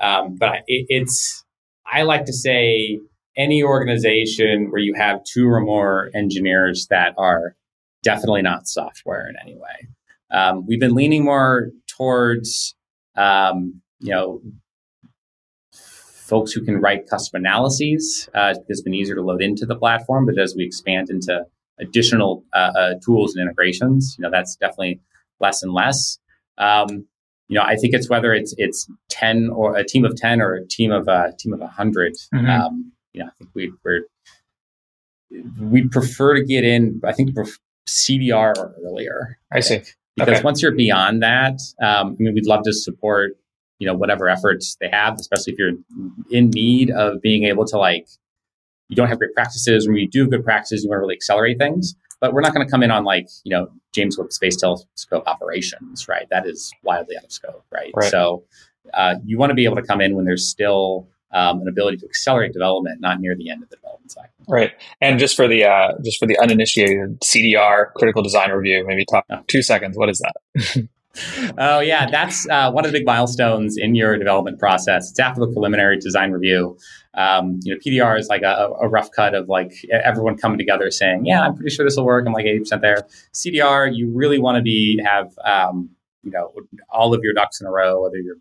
[0.00, 1.44] Um, but it, it's
[1.90, 3.00] I like to say
[3.36, 7.54] any organization where you have two or more engineers that are
[8.02, 9.88] definitely not software in any way.
[10.30, 12.74] Um, we've been leaning more towards
[13.16, 14.40] um, you know
[15.72, 20.26] folks who can write custom analyses uh, it's been easier to load into the platform
[20.26, 21.44] but as we expand into
[21.80, 24.16] additional uh, uh, tools and integrations.
[24.18, 25.00] You know, that's definitely
[25.40, 26.18] less and less.
[26.58, 27.06] Um,
[27.48, 30.54] you know, I think it's whether it's it's ten or a team of ten or
[30.54, 32.46] a team of a uh, team of a 100 mm-hmm.
[32.46, 34.02] um, you know, I think we, we're
[35.60, 37.00] we'd prefer to get in.
[37.04, 37.30] I think
[37.88, 39.38] CDR or earlier.
[39.52, 39.82] I see.
[40.16, 40.44] Because okay.
[40.44, 43.32] once you're beyond that, um, I mean, we'd love to support
[43.78, 45.72] you know whatever efforts they have, especially if you're
[46.30, 48.08] in need of being able to like
[48.88, 51.00] you don't have great practices, or when you do have good practices, you want to
[51.02, 51.94] really accelerate things.
[52.20, 55.24] But we're not going to come in on like, you know, James Webb Space Telescope
[55.26, 56.26] operations, right?
[56.30, 57.92] That is wildly out of scope, right?
[57.94, 58.10] right.
[58.10, 58.44] So
[58.94, 61.98] uh, you want to be able to come in when there's still um, an ability
[61.98, 64.30] to accelerate development, not near the end of the development cycle.
[64.48, 64.72] Right.
[65.00, 69.24] And just for the uh, just for the uninitiated CDR critical design review, maybe talk
[69.30, 69.40] oh.
[69.46, 69.96] two seconds.
[69.98, 70.88] What is that?
[71.58, 75.10] oh yeah, that's uh, one of the big milestones in your development process.
[75.10, 76.78] It's after the preliminary design review.
[77.14, 80.90] Um, you know, PDR is like a, a, rough cut of like everyone coming together
[80.90, 83.06] saying, "Yeah, I'm pretty sure this will work." I'm like 80 percent there.
[83.32, 85.90] CDR, you really want to be have um,
[86.22, 86.52] you know
[86.90, 88.36] all of your ducks in a row, whether you're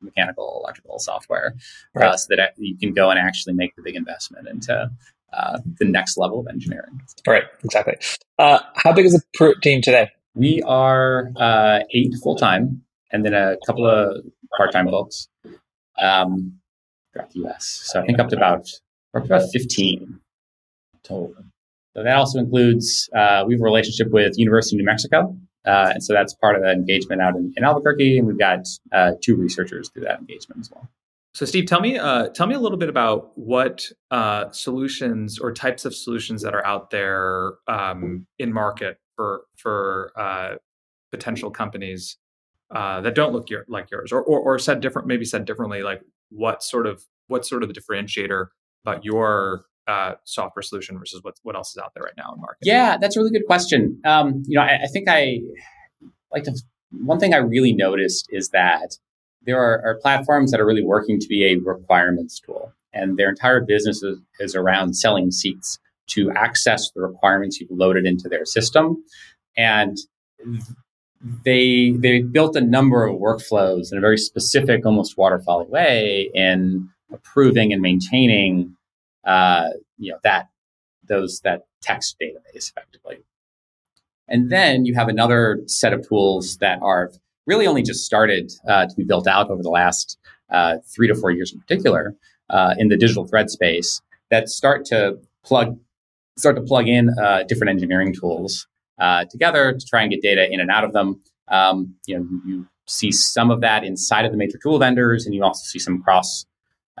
[0.00, 1.54] mechanical, electrical, software,
[1.96, 2.08] uh, right.
[2.10, 4.90] uh, so that you can go and actually make the big investment into
[5.32, 7.00] uh, the next level of engineering.
[7.26, 7.96] Right, exactly.
[8.38, 10.10] Uh, how big is the team today?
[10.34, 14.24] We are uh, eight full time, and then a couple of
[14.56, 15.28] part time folks.
[16.00, 16.58] Um,
[17.12, 17.82] throughout the US.
[17.84, 18.68] So I think up to about
[19.14, 20.20] up to about 15
[21.02, 21.34] total.
[21.94, 25.36] So that also includes uh, we have a relationship with University of New Mexico,
[25.66, 28.60] uh, and so that's part of the engagement out in, in Albuquerque, and we've got
[28.92, 30.88] uh, two researchers through that engagement as well.
[31.34, 35.52] So, Steve, tell me, uh, tell me a little bit about what uh, solutions or
[35.52, 40.54] types of solutions that are out there um, in market for for uh,
[41.10, 42.16] potential companies
[42.70, 46.02] that don't look your, like yours, or, or, or said different, maybe said differently, like
[46.30, 48.46] what sort of what's sort of the differentiator
[48.84, 52.40] about your uh, software solution versus what what else is out there right now in
[52.40, 52.58] market?
[52.62, 54.00] Yeah, that's a really good question.
[54.04, 55.40] Um, you know, I, I, think I
[56.32, 56.56] like to.
[56.92, 58.98] One thing I really noticed is that
[59.42, 63.30] there are, are, platforms that are really working to be a requirements tool, and their
[63.30, 68.44] entire business is, is around selling seats to access the requirements you've loaded into their
[68.44, 69.02] system,
[69.56, 69.98] and
[71.44, 76.88] they they built a number of workflows in a very specific, almost waterfall way in
[77.12, 78.76] approving and maintaining
[79.24, 79.68] uh,
[79.98, 80.48] you know that
[81.08, 83.18] those that text database effectively.
[84.28, 87.12] And then you have another set of tools that are
[87.46, 90.18] really only just started uh, to be built out over the last
[90.50, 92.14] uh, three to four years in particular
[92.50, 95.78] uh, in the digital thread space that start to plug
[96.38, 98.66] start to plug in uh, different engineering tools
[98.98, 101.20] uh, together to try and get data in and out of them.
[101.48, 105.34] Um, you know, you see some of that inside of the major tool vendors, and
[105.34, 106.46] you also see some cross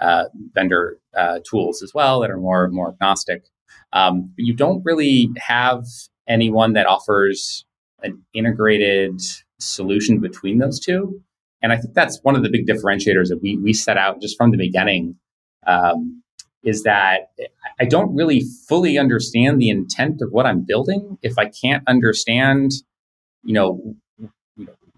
[0.00, 0.24] uh,
[0.54, 3.44] vendor uh, tools as well that are more more agnostic.
[3.92, 5.84] Um, but you don't really have
[6.28, 7.64] anyone that offers
[8.02, 9.20] an integrated
[9.58, 11.20] solution between those two.
[11.62, 14.36] And I think that's one of the big differentiators that we, we set out just
[14.36, 15.16] from the beginning
[15.66, 16.22] um,
[16.68, 17.30] is that
[17.80, 22.72] I don't really fully understand the intent of what I'm building if I can't understand,
[23.42, 23.96] you know,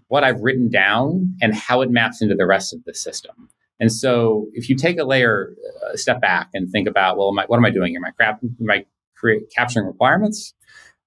[0.07, 3.49] what I've written down and how it maps into the rest of the system.
[3.79, 5.55] And so if you take a layer,
[5.93, 8.01] a step back and think about, well, I, what am I doing here?
[8.05, 10.53] Am I, am I capturing requirements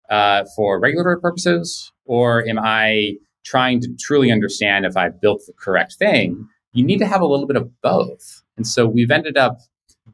[0.09, 1.93] uh, for regulatory purposes?
[2.07, 6.49] Or am I trying to truly understand if I've built the correct thing?
[6.73, 8.43] You need to have a little bit of both.
[8.57, 9.59] And so we've ended up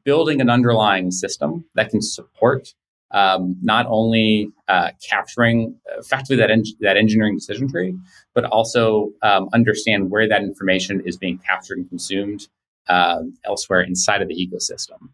[0.04, 2.74] building an underlying system that can support
[3.12, 7.96] um, not only uh, capturing effectively that, en- that engineering decision tree,
[8.34, 12.48] but also um, understand where that information is being captured and consumed
[12.88, 15.08] uh, elsewhere inside of the ecosystem.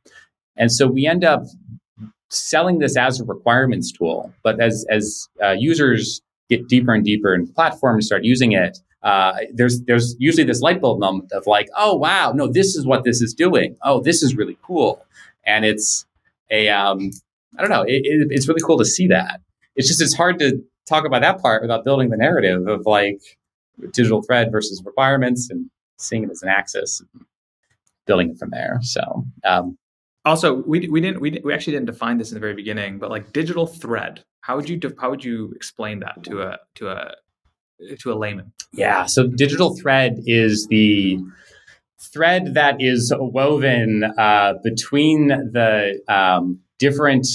[0.56, 1.44] And so we end up
[2.28, 7.34] selling this as a requirements tool, but as as uh, users get deeper and deeper
[7.34, 11.30] into the platform and start using it, uh, there's there's usually this light bulb moment
[11.30, 13.76] of like, oh wow, no, this is what this is doing.
[13.82, 15.06] Oh, this is really cool,
[15.46, 16.04] and it's
[16.50, 17.12] a um,
[17.56, 19.40] I don't know, it, it, it's really cool to see that.
[19.76, 23.20] It's just it's hard to talk about that part without building the narrative of like
[23.92, 27.00] digital thread versus requirements and seeing it as an axis,
[28.06, 28.80] building it from there.
[28.82, 29.78] So um,
[30.24, 33.10] also, we, we didn't we, we actually didn't define this in the very beginning, but
[33.10, 37.14] like digital thread, how would you how would you explain that to a to a
[37.98, 38.52] to a layman?
[38.72, 41.18] Yeah, so digital thread is the
[42.00, 47.26] thread that is woven uh, between the um, different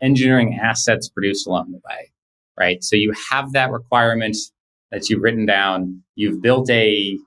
[0.00, 2.10] engineering assets produced along the way,
[2.58, 2.82] right?
[2.82, 4.36] So you have that requirement
[4.90, 6.02] that you've written down.
[6.14, 7.18] You've built a,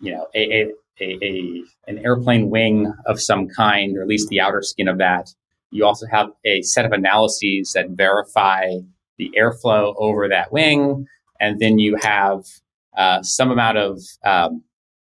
[0.00, 4.28] you know, a, a a, a, an airplane wing of some kind, or at least
[4.28, 5.30] the outer skin of that.
[5.70, 8.66] You also have a set of analyses that verify
[9.20, 11.06] the airflow over that wing,
[11.38, 12.44] and then you have
[12.96, 14.62] uh, some amount of um,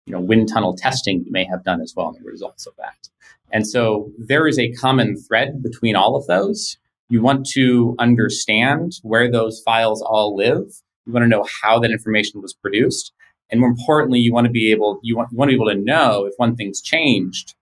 [0.06, 2.74] you know wind tunnel testing you may have done as well in the results of
[2.76, 3.08] that.
[3.52, 6.78] And so there is a common thread between all of those.
[7.08, 10.66] You want to understand where those files all live.
[11.06, 13.12] You want to know how that information was produced.
[13.50, 15.70] And more importantly, you want to be able you want, you want to be able
[15.70, 17.54] to know if one thing's changed,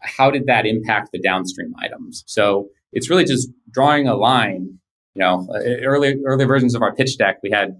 [0.00, 2.24] how did that impact the downstream items?
[2.26, 4.78] So it's really just drawing a line.
[5.18, 7.76] You know, uh, early early versions of our pitch deck, we had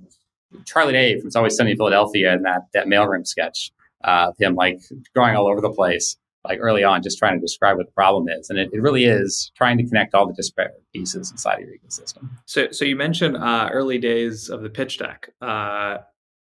[0.64, 3.70] Charlie Day from It's Always Sunny in Philadelphia and that that mailroom sketch,
[4.02, 4.80] uh, of him like
[5.14, 8.26] drawing all over the place, like early on, just trying to describe what the problem
[8.28, 11.68] is, and it, it really is trying to connect all the disparate pieces inside of
[11.68, 12.28] your ecosystem.
[12.46, 15.30] So, so you mentioned uh, early days of the pitch deck.
[15.40, 15.98] Uh,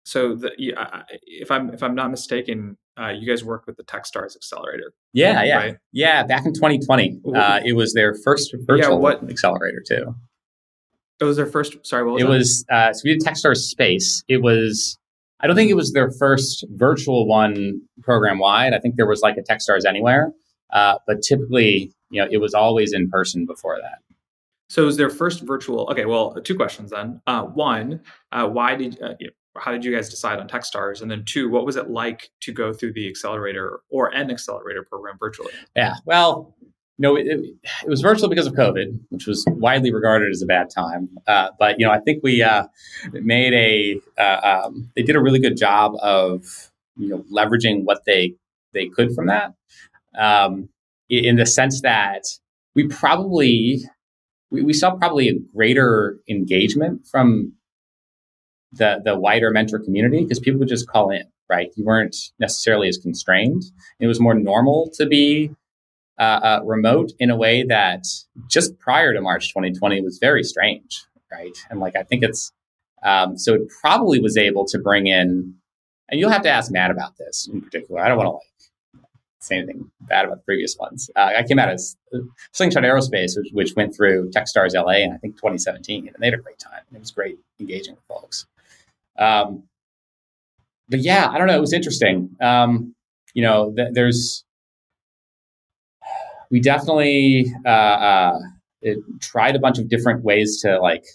[0.06, 0.52] so the,
[1.26, 4.94] if I'm if I'm not mistaken, uh, you guys worked with the TechStars accelerator.
[5.12, 5.78] Yeah, yeah, right?
[5.92, 6.24] yeah.
[6.24, 10.14] Back in 2020, uh, it was their first virtual yeah, what, accelerator too.
[11.24, 11.76] It was their first.
[11.86, 12.26] Sorry, what was it?
[12.26, 12.30] That?
[12.30, 14.24] Was uh, so we did TechStars Space.
[14.28, 14.98] It was.
[15.40, 18.74] I don't think it was their first virtual one program wide.
[18.74, 20.32] I think there was like a TechStars Anywhere,
[20.72, 24.00] uh, but typically, you know, it was always in person before that.
[24.70, 25.88] So it was their first virtual.
[25.92, 27.22] Okay, well, two questions then.
[27.28, 28.02] Uh, one,
[28.32, 29.14] uh, why did uh,
[29.58, 31.02] how did you guys decide on Techstars?
[31.02, 34.84] And then two, what was it like to go through the accelerator or an accelerator
[34.84, 35.54] program virtually?
[35.76, 36.56] Yeah, well,
[37.00, 40.70] no, it, it, was virtual because of COVID, which was widely regarded as a bad
[40.70, 41.10] time.
[41.26, 42.66] Uh, but you know, I think we uh,
[43.12, 48.02] made a uh, um, they did a really good job of you know leveraging what
[48.06, 48.36] they
[48.74, 49.54] they could from that,
[50.18, 50.70] um,
[51.10, 52.24] in the sense that
[52.76, 53.84] we probably
[54.52, 57.54] we, we saw probably a greater engagement from
[58.72, 61.72] the the wider mentor community because people would just call in, right?
[61.76, 63.64] You weren't necessarily as constrained.
[64.00, 65.52] It was more normal to be
[66.20, 68.06] uh, uh, remote in a way that
[68.48, 71.58] just prior to March 2020 was very strange, right?
[71.70, 72.52] And like I think it's
[73.04, 75.56] um, so it probably was able to bring in,
[76.10, 78.02] and you'll have to ask Matt about this in particular.
[78.02, 79.10] I don't want to like
[79.40, 81.10] say anything bad about the previous ones.
[81.16, 82.20] Uh, I came out as uh,
[82.54, 86.34] Slingshot Aerospace, which, which, went through TechStars LA in I think 2017, and they had
[86.34, 86.82] a great time.
[86.94, 88.46] It was great engaging with folks.
[89.18, 89.64] Um,
[90.90, 91.58] but yeah, I don't know.
[91.58, 92.36] It was interesting.
[92.40, 92.96] Um,
[93.34, 94.46] you know, th- there's
[96.52, 98.40] we definitely uh, uh,
[99.20, 101.06] tried a bunch of different ways to like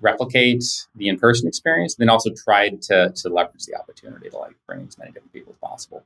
[0.00, 0.64] replicate
[0.96, 4.98] the in-person experience, then also tried to to leverage the opportunity to like bring as
[4.98, 6.04] many different people as possible.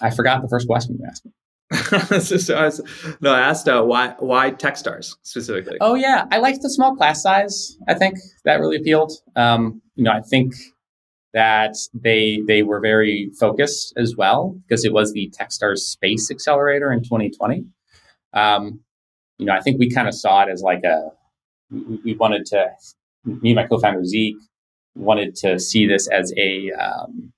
[0.00, 1.32] I forgot the first question you asked me.
[3.20, 5.78] no, I asked uh, why why TechStars specifically.
[5.80, 7.76] Oh yeah, I liked the small class size.
[7.88, 9.12] I think that really appealed.
[9.34, 10.54] Um, you know, I think
[11.34, 16.92] that they they were very focused as well because it was the TechStars Space Accelerator
[16.92, 17.64] in 2020.
[18.36, 18.80] Um,
[19.38, 21.10] you know, I think we kind of saw it as like a
[21.70, 22.70] we, wanted to
[23.24, 24.36] me and my co-founder Zeke
[24.94, 27.32] wanted to see this as a um,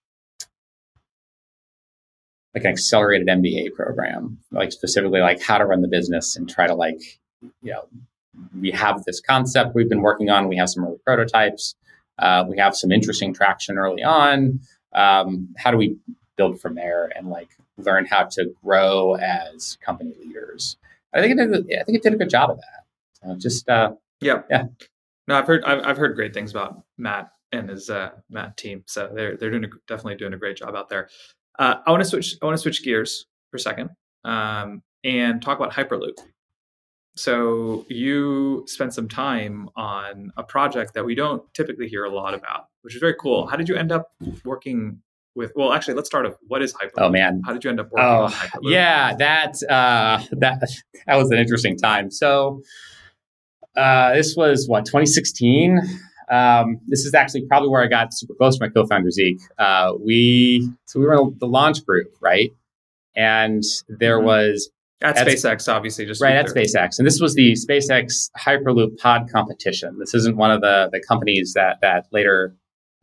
[2.54, 6.66] like an accelerated MBA program, like specifically like how to run the business and try
[6.66, 7.00] to like,
[7.62, 7.88] you know,
[8.60, 10.48] we have this concept we've been working on.
[10.48, 11.74] We have some early prototypes.
[12.18, 14.60] Uh, we have some interesting traction early on.
[14.92, 15.96] Um, how do we
[16.36, 20.76] build from there and like learn how to grow as company leaders?
[21.14, 22.84] I think it did, I think it did a good job of that.
[23.14, 24.64] So just uh, yeah, yeah.
[25.26, 28.84] No, I've heard I've, I've heard great things about Matt and his uh, Matt team.
[28.86, 31.08] So they're they're doing a, definitely doing a great job out there.
[31.58, 32.36] Uh, I want to switch.
[32.40, 33.90] I want to switch gears for a second
[34.24, 36.18] um, and talk about Hyperloop.
[37.16, 42.32] So you spent some time on a project that we don't typically hear a lot
[42.32, 43.48] about, which is very cool.
[43.48, 44.12] How did you end up
[44.44, 45.02] working
[45.38, 45.52] with?
[45.56, 46.34] Well, actually, let's start off.
[46.46, 46.98] What is Hyperloop?
[46.98, 48.70] Oh man, how did you end up working oh, on Hyperloop?
[48.70, 50.60] Yeah, that uh, that
[51.06, 52.10] that was an interesting time.
[52.10, 52.60] So
[53.76, 55.80] uh, this was what 2016.
[56.30, 59.40] Um, this is actually probably where I got super close to my co-founder Zeke.
[59.58, 62.50] Uh, we so we were in the launch group, right?
[63.16, 64.26] And there mm-hmm.
[64.26, 64.70] was
[65.00, 69.30] at, at SpaceX, obviously, just right at SpaceX, and this was the SpaceX Hyperloop Pod
[69.32, 69.98] competition.
[69.98, 72.56] This isn't one of the the companies that that later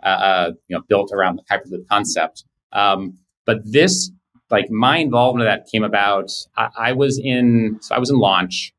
[0.06, 2.46] uh, uh, you know built around the Hyperloop concept.
[2.72, 4.12] Um, but this,
[4.50, 6.30] like my involvement of that came about.
[6.58, 8.74] I, I was in so I was in launch.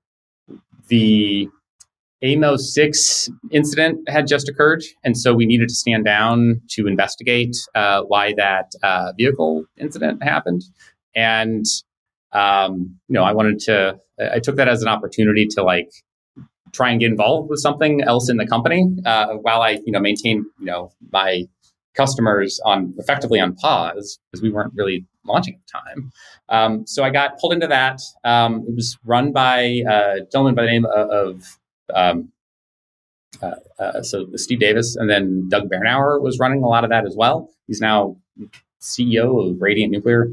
[0.88, 1.48] The
[2.22, 8.02] AMOS-6 incident had just occurred, and so we needed to stand down to investigate uh,
[8.02, 10.62] why that uh, vehicle incident happened.
[11.14, 11.66] And
[12.32, 15.90] um, you know, I wanted to, I took that as an opportunity to like
[16.76, 20.00] try and get involved with something else in the company uh, while I, you know,
[20.00, 21.44] maintain, you know, my
[21.94, 26.12] customers on effectively on pause because we weren't really launching at the time.
[26.48, 28.00] Um, so I got pulled into that.
[28.24, 31.58] Um, it was run by a gentleman by the name of, of
[31.94, 32.32] um,
[33.42, 37.04] uh, uh, so Steve Davis, and then Doug Bernauer was running a lot of that
[37.06, 37.50] as well.
[37.66, 38.16] He's now
[38.80, 40.28] CEO of Radiant Nuclear.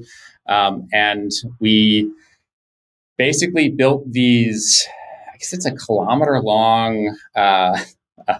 [0.47, 2.11] Um, and we
[3.17, 4.85] basically built these,
[5.43, 7.77] guess it's a kilometer long uh,
[8.27, 8.39] uh,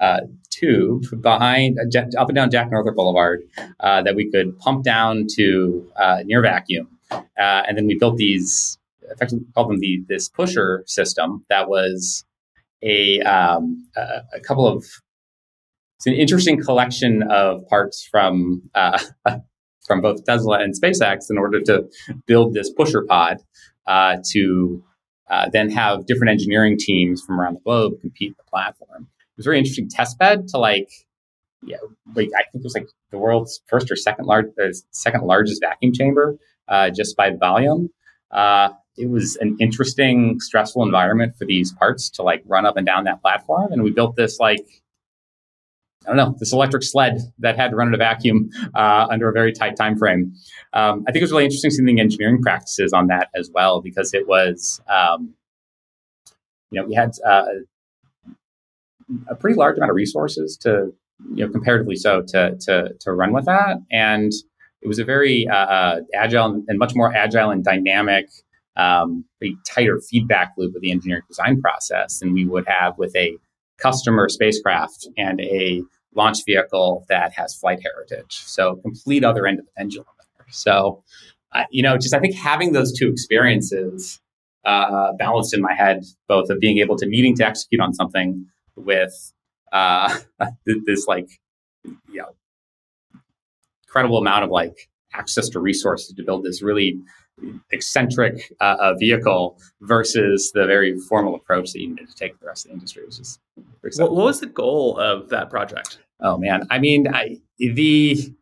[0.00, 0.20] uh,
[0.50, 1.78] tube behind,
[2.16, 3.42] up and down Jack Northrop Boulevard
[3.80, 6.88] uh, that we could pump down to uh, near vacuum.
[7.10, 8.78] Uh, and then we built these,
[9.10, 12.24] effectively called them the, this pusher system that was
[12.82, 14.84] a, um, a, a couple of
[15.96, 18.98] it's an interesting collection of parts from uh,
[19.86, 21.90] from both Tesla and SpaceX in order to
[22.24, 23.36] build this pusher pod
[23.86, 24.82] uh, to
[25.30, 29.06] uh, then have different engineering teams from around the globe compete the platform.
[29.20, 30.90] It was a very interesting test bed to like,
[31.64, 31.76] yeah,
[32.14, 35.62] like I think it was like the world's first or second large, uh, second largest
[35.62, 36.36] vacuum chamber
[36.68, 37.90] uh, just by volume.
[38.30, 42.86] Uh, it was an interesting, stressful environment for these parts to like run up and
[42.86, 44.66] down that platform, and we built this like
[46.06, 49.28] I don't know, this electric sled that had to run in a vacuum uh, under
[49.28, 50.32] a very tight time frame.
[50.72, 53.82] Um, I think it was really interesting seeing the engineering practices on that as well,
[53.82, 55.34] because it was, um,
[56.70, 57.44] you know, we had uh,
[59.28, 60.90] a pretty large amount of resources to,
[61.34, 64.32] you know, comparatively so to to to run with that, and
[64.80, 68.30] it was a very uh, uh agile and much more agile and dynamic,
[68.76, 73.14] um, pretty tighter feedback loop of the engineering design process than we would have with
[73.16, 73.36] a
[73.80, 75.82] customer spacecraft and a
[76.14, 78.42] launch vehicle that has flight heritage.
[78.44, 80.06] So complete other end of the pendulum.
[80.50, 81.02] So,
[81.52, 84.20] uh, you know, just I think having those two experiences
[84.64, 88.46] uh, balanced in my head, both of being able to needing to execute on something
[88.76, 89.32] with
[89.72, 90.18] uh,
[90.86, 91.28] this like,
[91.84, 92.34] you know,
[93.84, 97.00] incredible amount of like access to resources to build this really
[97.70, 102.46] eccentric uh, uh, vehicle versus the very formal approach that you needed to take the
[102.46, 103.04] rest of the industry.
[103.04, 103.38] Which is
[103.98, 105.98] what, what was the goal of that project?
[106.20, 108.32] Oh man, I mean, I, the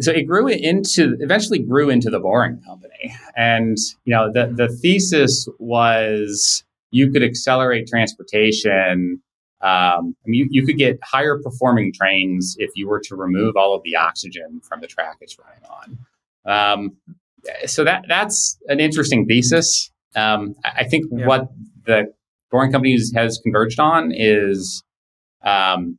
[0.00, 4.68] so it grew into eventually grew into the Boring Company, and you know the the
[4.68, 9.22] thesis was you could accelerate transportation.
[9.62, 13.56] Um, I mean, you, you could get higher performing trains if you were to remove
[13.56, 15.98] all of the oxygen from the track it's running on.
[16.44, 16.96] Um,
[17.66, 19.90] so that that's an interesting thesis.
[20.14, 21.26] Um, I think yeah.
[21.26, 21.48] what
[21.84, 22.12] the
[22.50, 24.82] Boring Companies has converged on is,
[25.44, 25.98] um,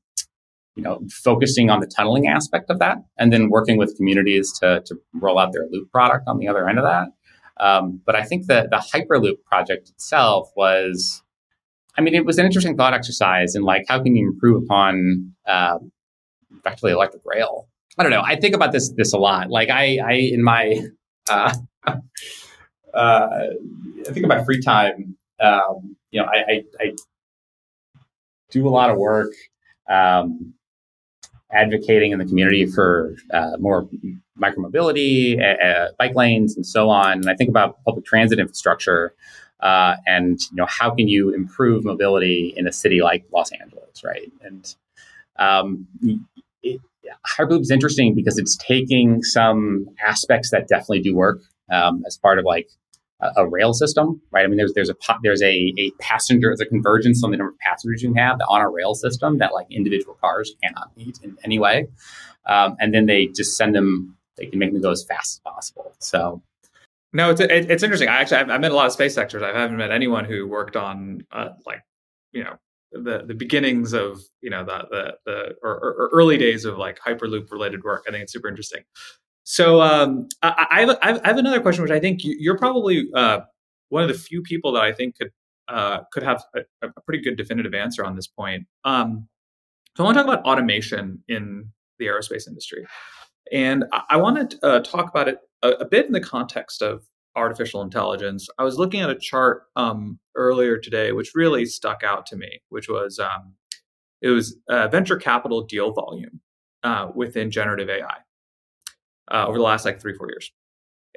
[0.75, 4.81] you know, focusing on the tunneling aspect of that, and then working with communities to
[4.85, 7.07] to roll out their Loop product on the other end of that.
[7.59, 11.23] Um, but I think that the Hyperloop project itself was,
[11.97, 15.33] I mean, it was an interesting thought exercise in like how can you improve upon
[15.47, 15.79] uh,
[16.55, 17.67] effectively electric rail.
[17.97, 18.21] I don't know.
[18.23, 19.49] I think about this this a lot.
[19.49, 20.83] Like I, I in my
[21.29, 21.53] uh,
[21.87, 21.97] uh,
[22.93, 26.95] I think in my free time, um, you know, I, I, I,
[28.49, 29.33] do a lot of work.
[29.89, 30.53] Um,
[31.51, 33.87] advocating in the community for uh, more
[34.37, 37.13] micromobility, uh, bike lanes, and so on.
[37.13, 39.13] And I think about public transit infrastructure
[39.59, 44.03] uh, and you know how can you improve mobility in a city like Los Angeles,
[44.03, 44.31] right?
[44.41, 44.75] And
[45.39, 45.87] um,
[47.27, 51.39] Hyperloop is interesting because it's taking some aspects that definitely do work
[51.71, 52.69] um, as part of like
[53.19, 54.43] a, a, rail system, right?
[54.43, 57.51] I mean, there's there's a there's a, a passenger, there's a convergence on the number
[57.51, 61.37] of passengers you have on a rail system that like individual cars cannot meet in
[61.43, 61.87] any way,
[62.45, 64.15] um, and then they just send them.
[64.37, 65.93] They can make them go as fast as possible.
[65.99, 66.43] So
[67.13, 68.09] no, it's it's interesting.
[68.09, 69.41] I actually I've met a lot of space sectors.
[69.41, 71.83] I haven't met anyone who worked on uh, like
[72.31, 72.57] you know
[72.91, 76.99] the the beginnings of you know the the the or, or early days of like
[76.99, 78.05] hyperloop related work.
[78.07, 78.83] I think it's super interesting.
[79.49, 83.39] So um, I, I, have, I have another question, which I think you're probably uh,
[83.87, 85.31] one of the few people that I think could
[85.69, 88.65] uh, could have a, a, pretty good definitive answer on this point.
[88.83, 89.27] Um,
[89.95, 92.85] so I want to talk about automation in the aerospace industry,
[93.51, 96.81] and I, I want to uh, talk about it a, a, bit in the context
[96.81, 97.05] of
[97.37, 98.49] artificial intelligence.
[98.57, 102.61] I was looking at a chart um, earlier today, which really stuck out to me,
[102.69, 103.53] which was um,
[104.21, 106.41] it was venture capital deal volume
[106.83, 108.17] uh, within generative AI
[109.31, 110.51] uh, over the last like three four years,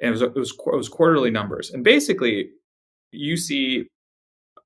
[0.01, 2.51] and it was it was it was quarterly numbers, and basically
[3.13, 3.87] you see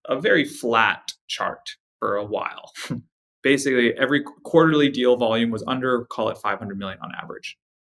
[0.06, 2.72] a very flat chart for a while.
[3.42, 7.56] basically, every quarterly deal volume was under call it 500 million on average,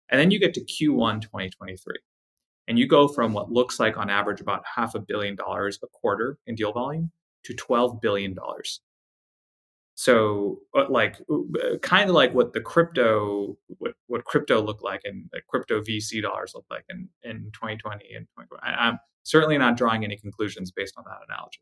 [0.10, 1.95] and then you get to Q1 2023.
[2.68, 5.88] And you go from what looks like on average about half a billion dollars a
[5.88, 7.11] quarter in deal volume
[7.43, 8.36] to $12 billion
[9.95, 15.01] so uh, like uh, kind of like what the crypto what, what crypto looked like
[15.05, 20.03] and crypto vc dollars looked like in, in 2020 and 2020 i'm certainly not drawing
[20.03, 21.59] any conclusions based on that analogy.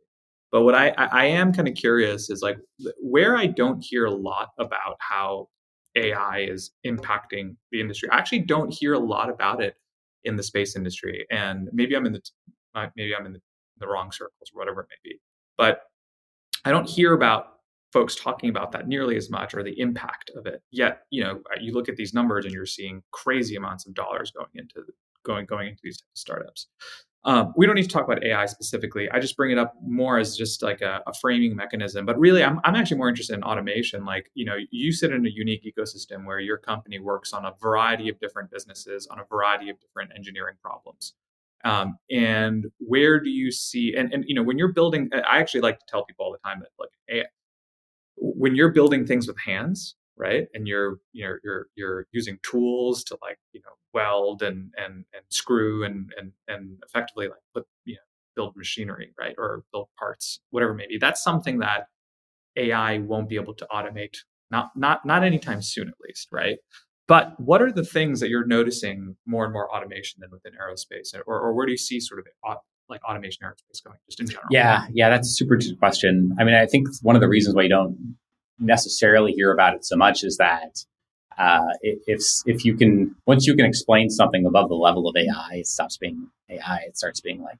[0.52, 2.58] But what i i am kind of curious is like
[3.02, 5.50] where i don't hear a lot about how
[5.96, 8.10] ai is impacting the industry.
[8.10, 9.76] I actually don't hear a lot about it
[10.26, 12.22] in the space industry and maybe i'm in the
[12.96, 13.42] maybe i'm in the,
[13.80, 15.20] the wrong circles or whatever it may be
[15.58, 15.82] but
[16.66, 17.56] i don't hear about
[17.96, 20.62] folks talking about that nearly as much or the impact of it.
[20.70, 23.94] Yet, you know, uh, you look at these numbers and you're seeing crazy amounts of
[23.94, 24.84] dollars going into
[25.24, 26.68] going going into these startups.
[27.26, 29.10] Um, we don't need to talk about AI specifically.
[29.10, 32.06] I just bring it up more as just like a, a, framing mechanism.
[32.06, 34.06] But really, I'm, I'm actually more interested in automation.
[34.06, 37.54] Like, you know, you sit in a unique ecosystem where your company works on a
[37.60, 41.14] variety of different businesses, on a variety of different engineering problems.
[41.64, 45.62] Um, and where do you see, and, and, you know, when you're building, I actually
[45.62, 47.26] like to tell people all the time that like
[48.18, 50.48] when you're building things with hands right?
[50.54, 55.24] And you're you're you're you're using tools to like you know weld and and and
[55.30, 58.00] screw and and and effectively like put you know
[58.36, 59.36] build machinery right?
[59.38, 61.88] Or build parts whatever maybe that's something that
[62.58, 64.16] ai won't be able to automate
[64.50, 66.58] not not not anytime soon at least right?
[67.08, 71.16] But what are the things that you're noticing more and more automation in within aerospace?
[71.28, 72.26] Or, or where do you see sort of
[72.90, 74.48] like automation aerospace going, just in general?
[74.50, 76.36] Yeah, yeah, that's a super good question.
[76.40, 78.18] I mean, I think one of the reasons why you don't
[78.60, 80.86] necessarily hear about it so much is that
[81.38, 85.50] uh, if if you can once you can explain something above the level of AI,
[85.54, 86.80] it stops being AI.
[86.88, 87.58] It starts being like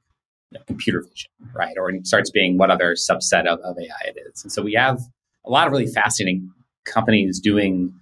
[0.50, 1.76] you know, computer vision, right?
[1.76, 4.42] Or it starts being what other subset of, of AI it is.
[4.42, 5.00] And so we have
[5.44, 6.50] a lot of really fascinating
[6.84, 7.92] companies doing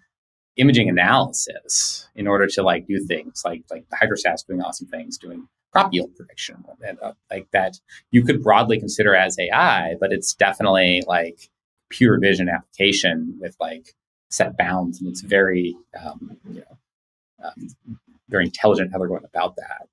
[0.56, 5.18] imaging analysis in order to like do things like like the Hydrosat's doing awesome things,
[5.18, 7.80] doing crop yield prediction, and, uh, like that
[8.12, 11.50] you could broadly consider as AI, but it's definitely like
[11.96, 13.94] pure vision application with like
[14.30, 17.96] set bounds, and it's very um, you know um,
[18.28, 19.88] very intelligent how they're going about that.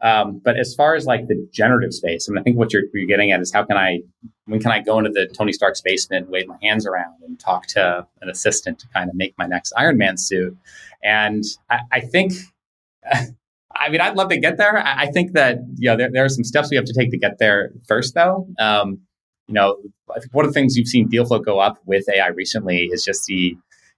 [0.00, 2.84] Um, but as far as like the generative space, I mean, I think what you're,
[2.94, 4.00] you're, getting at is how can I,
[4.46, 7.38] when can I go into the Tony Stark's basement, and wave my hands around, and
[7.38, 10.56] talk to an assistant to kind of make my next Iron Man suit?
[11.02, 12.32] And I, I think
[13.78, 14.78] I mean, I'd love to get there.
[14.78, 17.18] I, think that you know there, there, are some steps we have to take to
[17.18, 18.48] get there first, though.
[18.58, 19.00] Um,
[19.48, 19.78] you know,
[20.14, 22.84] I think one of the things you've seen deal flow go up with AI recently
[22.92, 23.56] is just the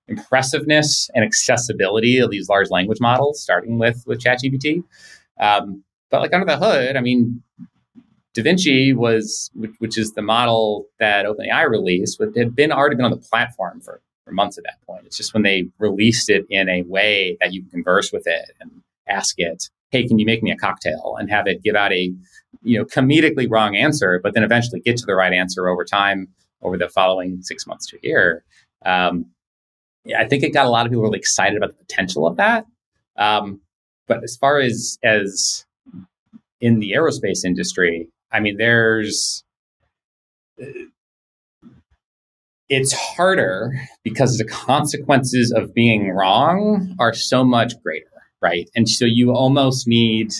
[0.09, 4.83] impressiveness and accessibility of these large language models, starting with with ChatGPT.
[5.41, 7.43] Um, but like under the hood, I mean,
[8.35, 13.17] DaVinci was, which is the model that OpenAI released, had been already been on the
[13.17, 15.05] platform for, for months at that point.
[15.07, 18.53] It's just when they released it in a way that you can converse with it
[18.61, 18.71] and
[19.09, 21.17] ask it, hey, can you make me a cocktail?
[21.19, 22.13] And have it give out a,
[22.63, 26.29] you know, comedically wrong answer, but then eventually get to the right answer over time,
[26.63, 28.45] over the following six months to a year.
[28.85, 29.27] Um,
[30.05, 32.37] yeah, I think it got a lot of people really excited about the potential of
[32.37, 32.67] that.
[33.17, 33.61] Um,
[34.09, 35.65] but as far as as
[36.61, 39.45] in the aerospace industry, I mean, there's
[42.69, 43.73] it's harder
[44.05, 48.07] because the consequences of being wrong are so much greater,
[48.41, 48.69] right?
[48.75, 50.33] And so you almost need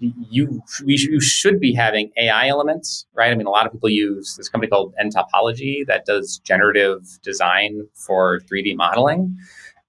[0.00, 3.30] you we you should be having AI elements, right?
[3.30, 7.86] I mean, a lot of people use this company called nTopology that does generative design
[7.94, 9.36] for 3D modeling,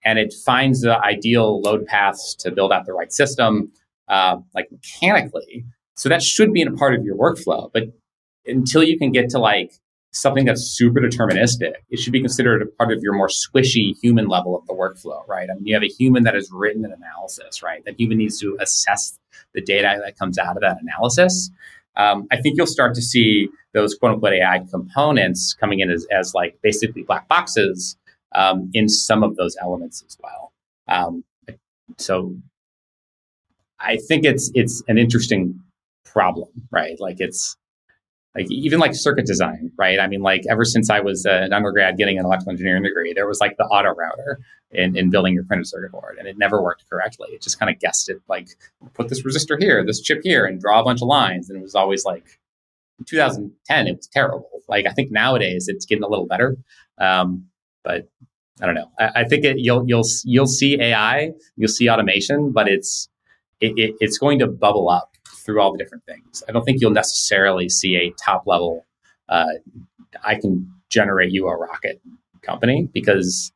[0.04, 3.72] and it finds the ideal load paths to build out the right system,
[4.08, 5.66] uh, like mechanically.
[5.96, 7.84] So that should be in a part of your workflow, but
[8.46, 9.74] until you can get to like
[10.12, 14.28] something that's super deterministic, it should be considered a part of your more squishy human
[14.28, 15.50] level of the workflow, right?
[15.50, 17.84] I mean, you have a human that has written an analysis, right?
[17.86, 19.20] That human needs to assess
[19.54, 21.52] the data that comes out of that analysis.
[21.96, 26.08] Um, I think you'll start to see those quote unquote AI components coming in as,
[26.12, 27.98] as like basically black boxes
[28.34, 30.52] um, in some of those elements as well.
[30.88, 31.24] Um,
[31.98, 32.36] so
[33.80, 35.60] I think it's it's an interesting
[36.06, 37.00] problem, right?
[37.00, 37.58] Like it's
[38.36, 40.00] like even like circuit design, right?
[40.00, 43.14] I mean, like ever since I was uh, an undergrad getting an electrical engineering degree,
[43.14, 44.40] there was like the auto router
[44.72, 47.30] in, in building your printed circuit board, and it never worked correctly.
[47.32, 48.50] It just kind of guessed it, like
[48.94, 51.62] put this resistor here, this chip here, and draw a bunch of lines, and it
[51.62, 52.40] was always like.
[53.00, 54.50] In 2010, it was terrible.
[54.68, 56.58] Like I think nowadays it's getting a little better,
[56.98, 57.46] um,
[57.82, 58.10] but
[58.62, 58.92] I don't know.
[59.00, 63.08] I, I think it, you'll you'll you'll see AI, you'll see automation, but it's
[63.62, 65.16] it, it, it's going to bubble up
[65.50, 66.44] through all the different things.
[66.48, 68.86] I don't think you'll necessarily see a top level,
[69.30, 69.48] uh,
[70.24, 72.00] I can generate you a rocket
[72.44, 73.52] company because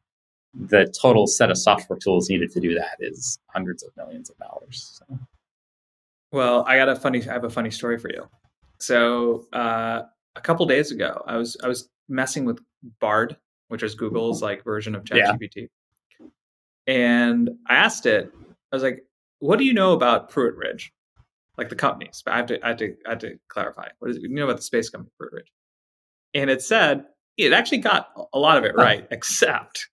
[0.55, 4.37] the total set of software tools needed to do that is hundreds of millions of
[4.37, 4.99] dollars.
[5.07, 5.19] So.
[6.31, 7.21] Well, I got a funny.
[7.29, 8.27] I have a funny story for you.
[8.79, 10.01] So uh,
[10.35, 12.59] a couple days ago, I was I was messing with
[12.99, 13.37] Bard,
[13.67, 15.69] which is Google's like version of ChatGPT,
[16.19, 16.27] yeah.
[16.87, 18.31] and I asked it.
[18.71, 19.05] I was like,
[19.39, 20.91] "What do you know about Prewitt Ridge?"
[21.58, 22.22] Like the companies.
[22.26, 23.88] But I have to, I have to, I have to clarify.
[23.99, 24.24] What is it?
[24.24, 25.51] You know about the space company, Ridge?
[26.34, 27.06] And it said
[27.38, 29.88] it actually got a lot of it right, except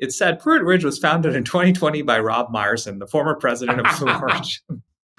[0.00, 3.98] it said Prewitt Ridge was founded in 2020 by Rob Meyerson, the former president of
[3.98, 4.82] Blue Origin.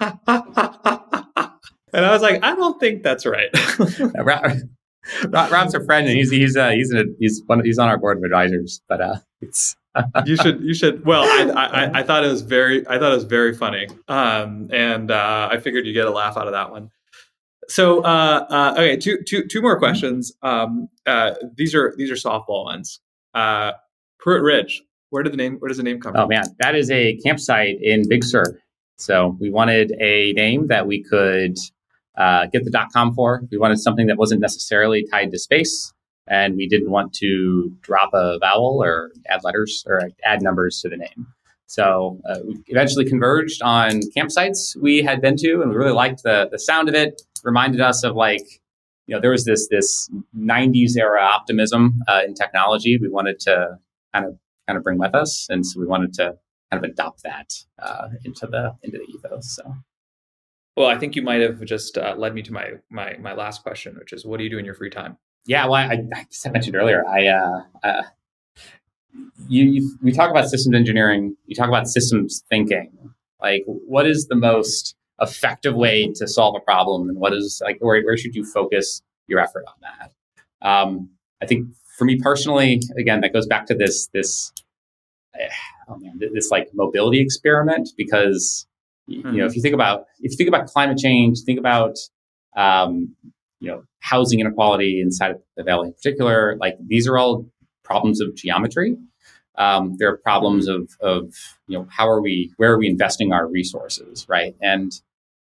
[1.92, 3.48] and I was like, I don't think that's right.
[5.28, 8.18] Rob's a friend, and he's he's uh, he's a, he's one, he's on our board
[8.18, 8.82] of advisors.
[8.88, 9.76] But uh, it's
[10.24, 13.16] you should you should well I, I, I thought it was very I thought it
[13.16, 13.88] was very funny.
[14.08, 16.90] Um, and uh, I figured you get a laugh out of that one.
[17.68, 20.32] So uh, uh, okay two two two more questions.
[20.42, 23.00] Um, uh, these are these are softball ones.
[23.34, 23.72] Uh,
[24.24, 26.24] Prewitt Ridge where did the name where does the name come oh, from?
[26.24, 28.58] Oh man that is a campsite in Big Sur.
[28.96, 31.58] So we wanted a name that we could
[32.16, 33.42] uh, get the dot com for.
[33.50, 35.92] We wanted something that wasn't necessarily tied to space
[36.28, 40.88] and we didn't want to drop a vowel or add letters or add numbers to
[40.88, 41.26] the name.
[41.66, 46.22] So uh, we eventually converged on campsites we had been to, and we really liked
[46.22, 47.22] the the sound of it.
[47.44, 48.46] Reminded us of like,
[49.06, 52.98] you know, there was this this '90s era optimism uh, in technology.
[52.98, 53.78] We wanted to
[54.12, 56.34] kind of kind of bring with us, and so we wanted to
[56.70, 59.56] kind of adopt that uh, into the into the ethos.
[59.56, 59.74] So.
[60.76, 63.62] Well, I think you might have just uh, led me to my my my last
[63.62, 65.16] question, which is, what do you do in your free time?
[65.44, 68.02] Yeah, well, I, I mentioned earlier, I uh, uh,
[69.48, 72.92] you, you we talk about systems engineering, you talk about systems thinking.
[73.40, 77.78] Like, what is the most effective way to solve a problem, and what is like
[77.80, 80.66] where, where should you focus your effort on that?
[80.66, 81.10] Um,
[81.42, 81.68] I think
[81.98, 84.52] for me personally, again, that goes back to this this
[85.38, 85.48] eh,
[85.88, 88.66] oh man, this like mobility experiment because
[89.10, 89.28] mm-hmm.
[89.28, 89.56] you know if mm-hmm.
[89.56, 91.96] you think about if you think about climate change, think about
[92.56, 93.16] um,
[93.62, 96.56] you know, housing inequality inside of the valley in particular.
[96.60, 97.46] Like these are all
[97.84, 98.96] problems of geometry.
[99.56, 101.32] Um, there are problems of, of,
[101.68, 104.56] you know, how are we, where are we investing our resources, right?
[104.60, 104.92] And,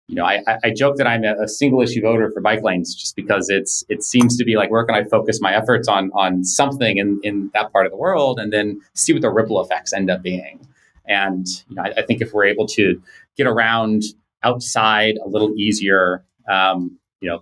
[0.08, 3.16] you know, I, I joke that I'm a, single issue voter for bike lanes just
[3.16, 6.42] because it's, it seems to be like, where can I focus my efforts on, on
[6.42, 9.92] something in, in that part of the world and then see what the ripple effects
[9.92, 10.66] end up being.
[11.06, 13.02] And, you know, I, I think if we're able to
[13.36, 14.04] get around
[14.42, 17.40] outside a little easier, um, you know,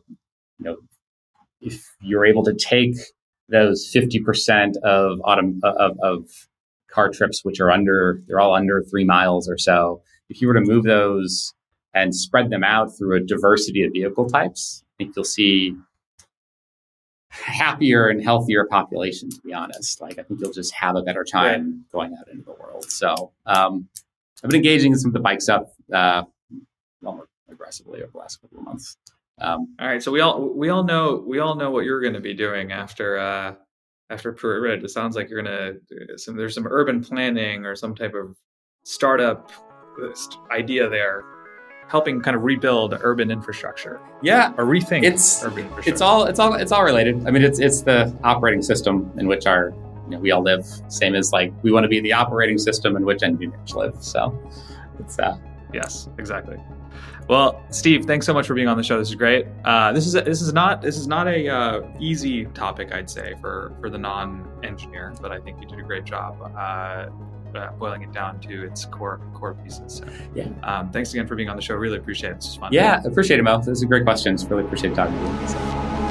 [0.59, 0.77] you know,
[1.61, 2.97] if you're able to take
[3.49, 6.29] those 50% of autumn of, of
[6.91, 10.03] car trips, which are under, they're all under three miles or so.
[10.29, 11.53] If you were to move those
[11.93, 15.77] and spread them out through a diversity of vehicle types, I think you'll see
[17.29, 20.01] happier and healthier population, to be honest.
[20.01, 22.85] Like, I think you'll just have a better time going out into the world.
[22.91, 23.89] So, um,
[24.43, 26.25] I've been engaging in some of the bike stuff uh,
[27.01, 28.97] more aggressively over the last couple of months.
[29.41, 32.15] Um, all right, so we all we all know we all know what you're going
[32.15, 33.55] to be doing after uh,
[34.11, 34.85] after Prewitt Ridge.
[34.85, 38.37] It sounds like you're going to some there's some urban planning or some type of
[38.85, 39.51] startup
[40.51, 41.25] idea there.
[41.89, 44.01] helping kind of rebuild urban infrastructure.
[44.23, 45.91] Yeah, or rethink it's urban infrastructure.
[45.91, 47.27] it's all it's all it's all related.
[47.27, 49.73] I mean, it's it's the operating system in which our
[50.05, 50.67] you know, we all live.
[50.89, 53.97] Same as like we want to be the operating system in which engineers live.
[54.01, 54.39] So
[54.99, 55.37] it's uh
[55.75, 56.57] yes, exactly.
[57.29, 58.99] Well, Steve, thanks so much for being on the show.
[58.99, 59.47] This is great.
[59.65, 63.35] Uh, this is this is not this is not a uh, easy topic, I'd say,
[63.41, 67.09] for for the non-engineer, but I think you did a great job uh,
[67.57, 69.95] uh boiling it down to its core core pieces.
[69.95, 70.49] So, yeah.
[70.63, 71.75] Um, thanks again for being on the show.
[71.75, 72.37] Really appreciate it.
[72.37, 72.73] This was fun.
[72.73, 73.61] Yeah, appreciate it, Mel.
[73.61, 74.45] Those are great questions.
[74.47, 76.04] Really appreciate talking to you.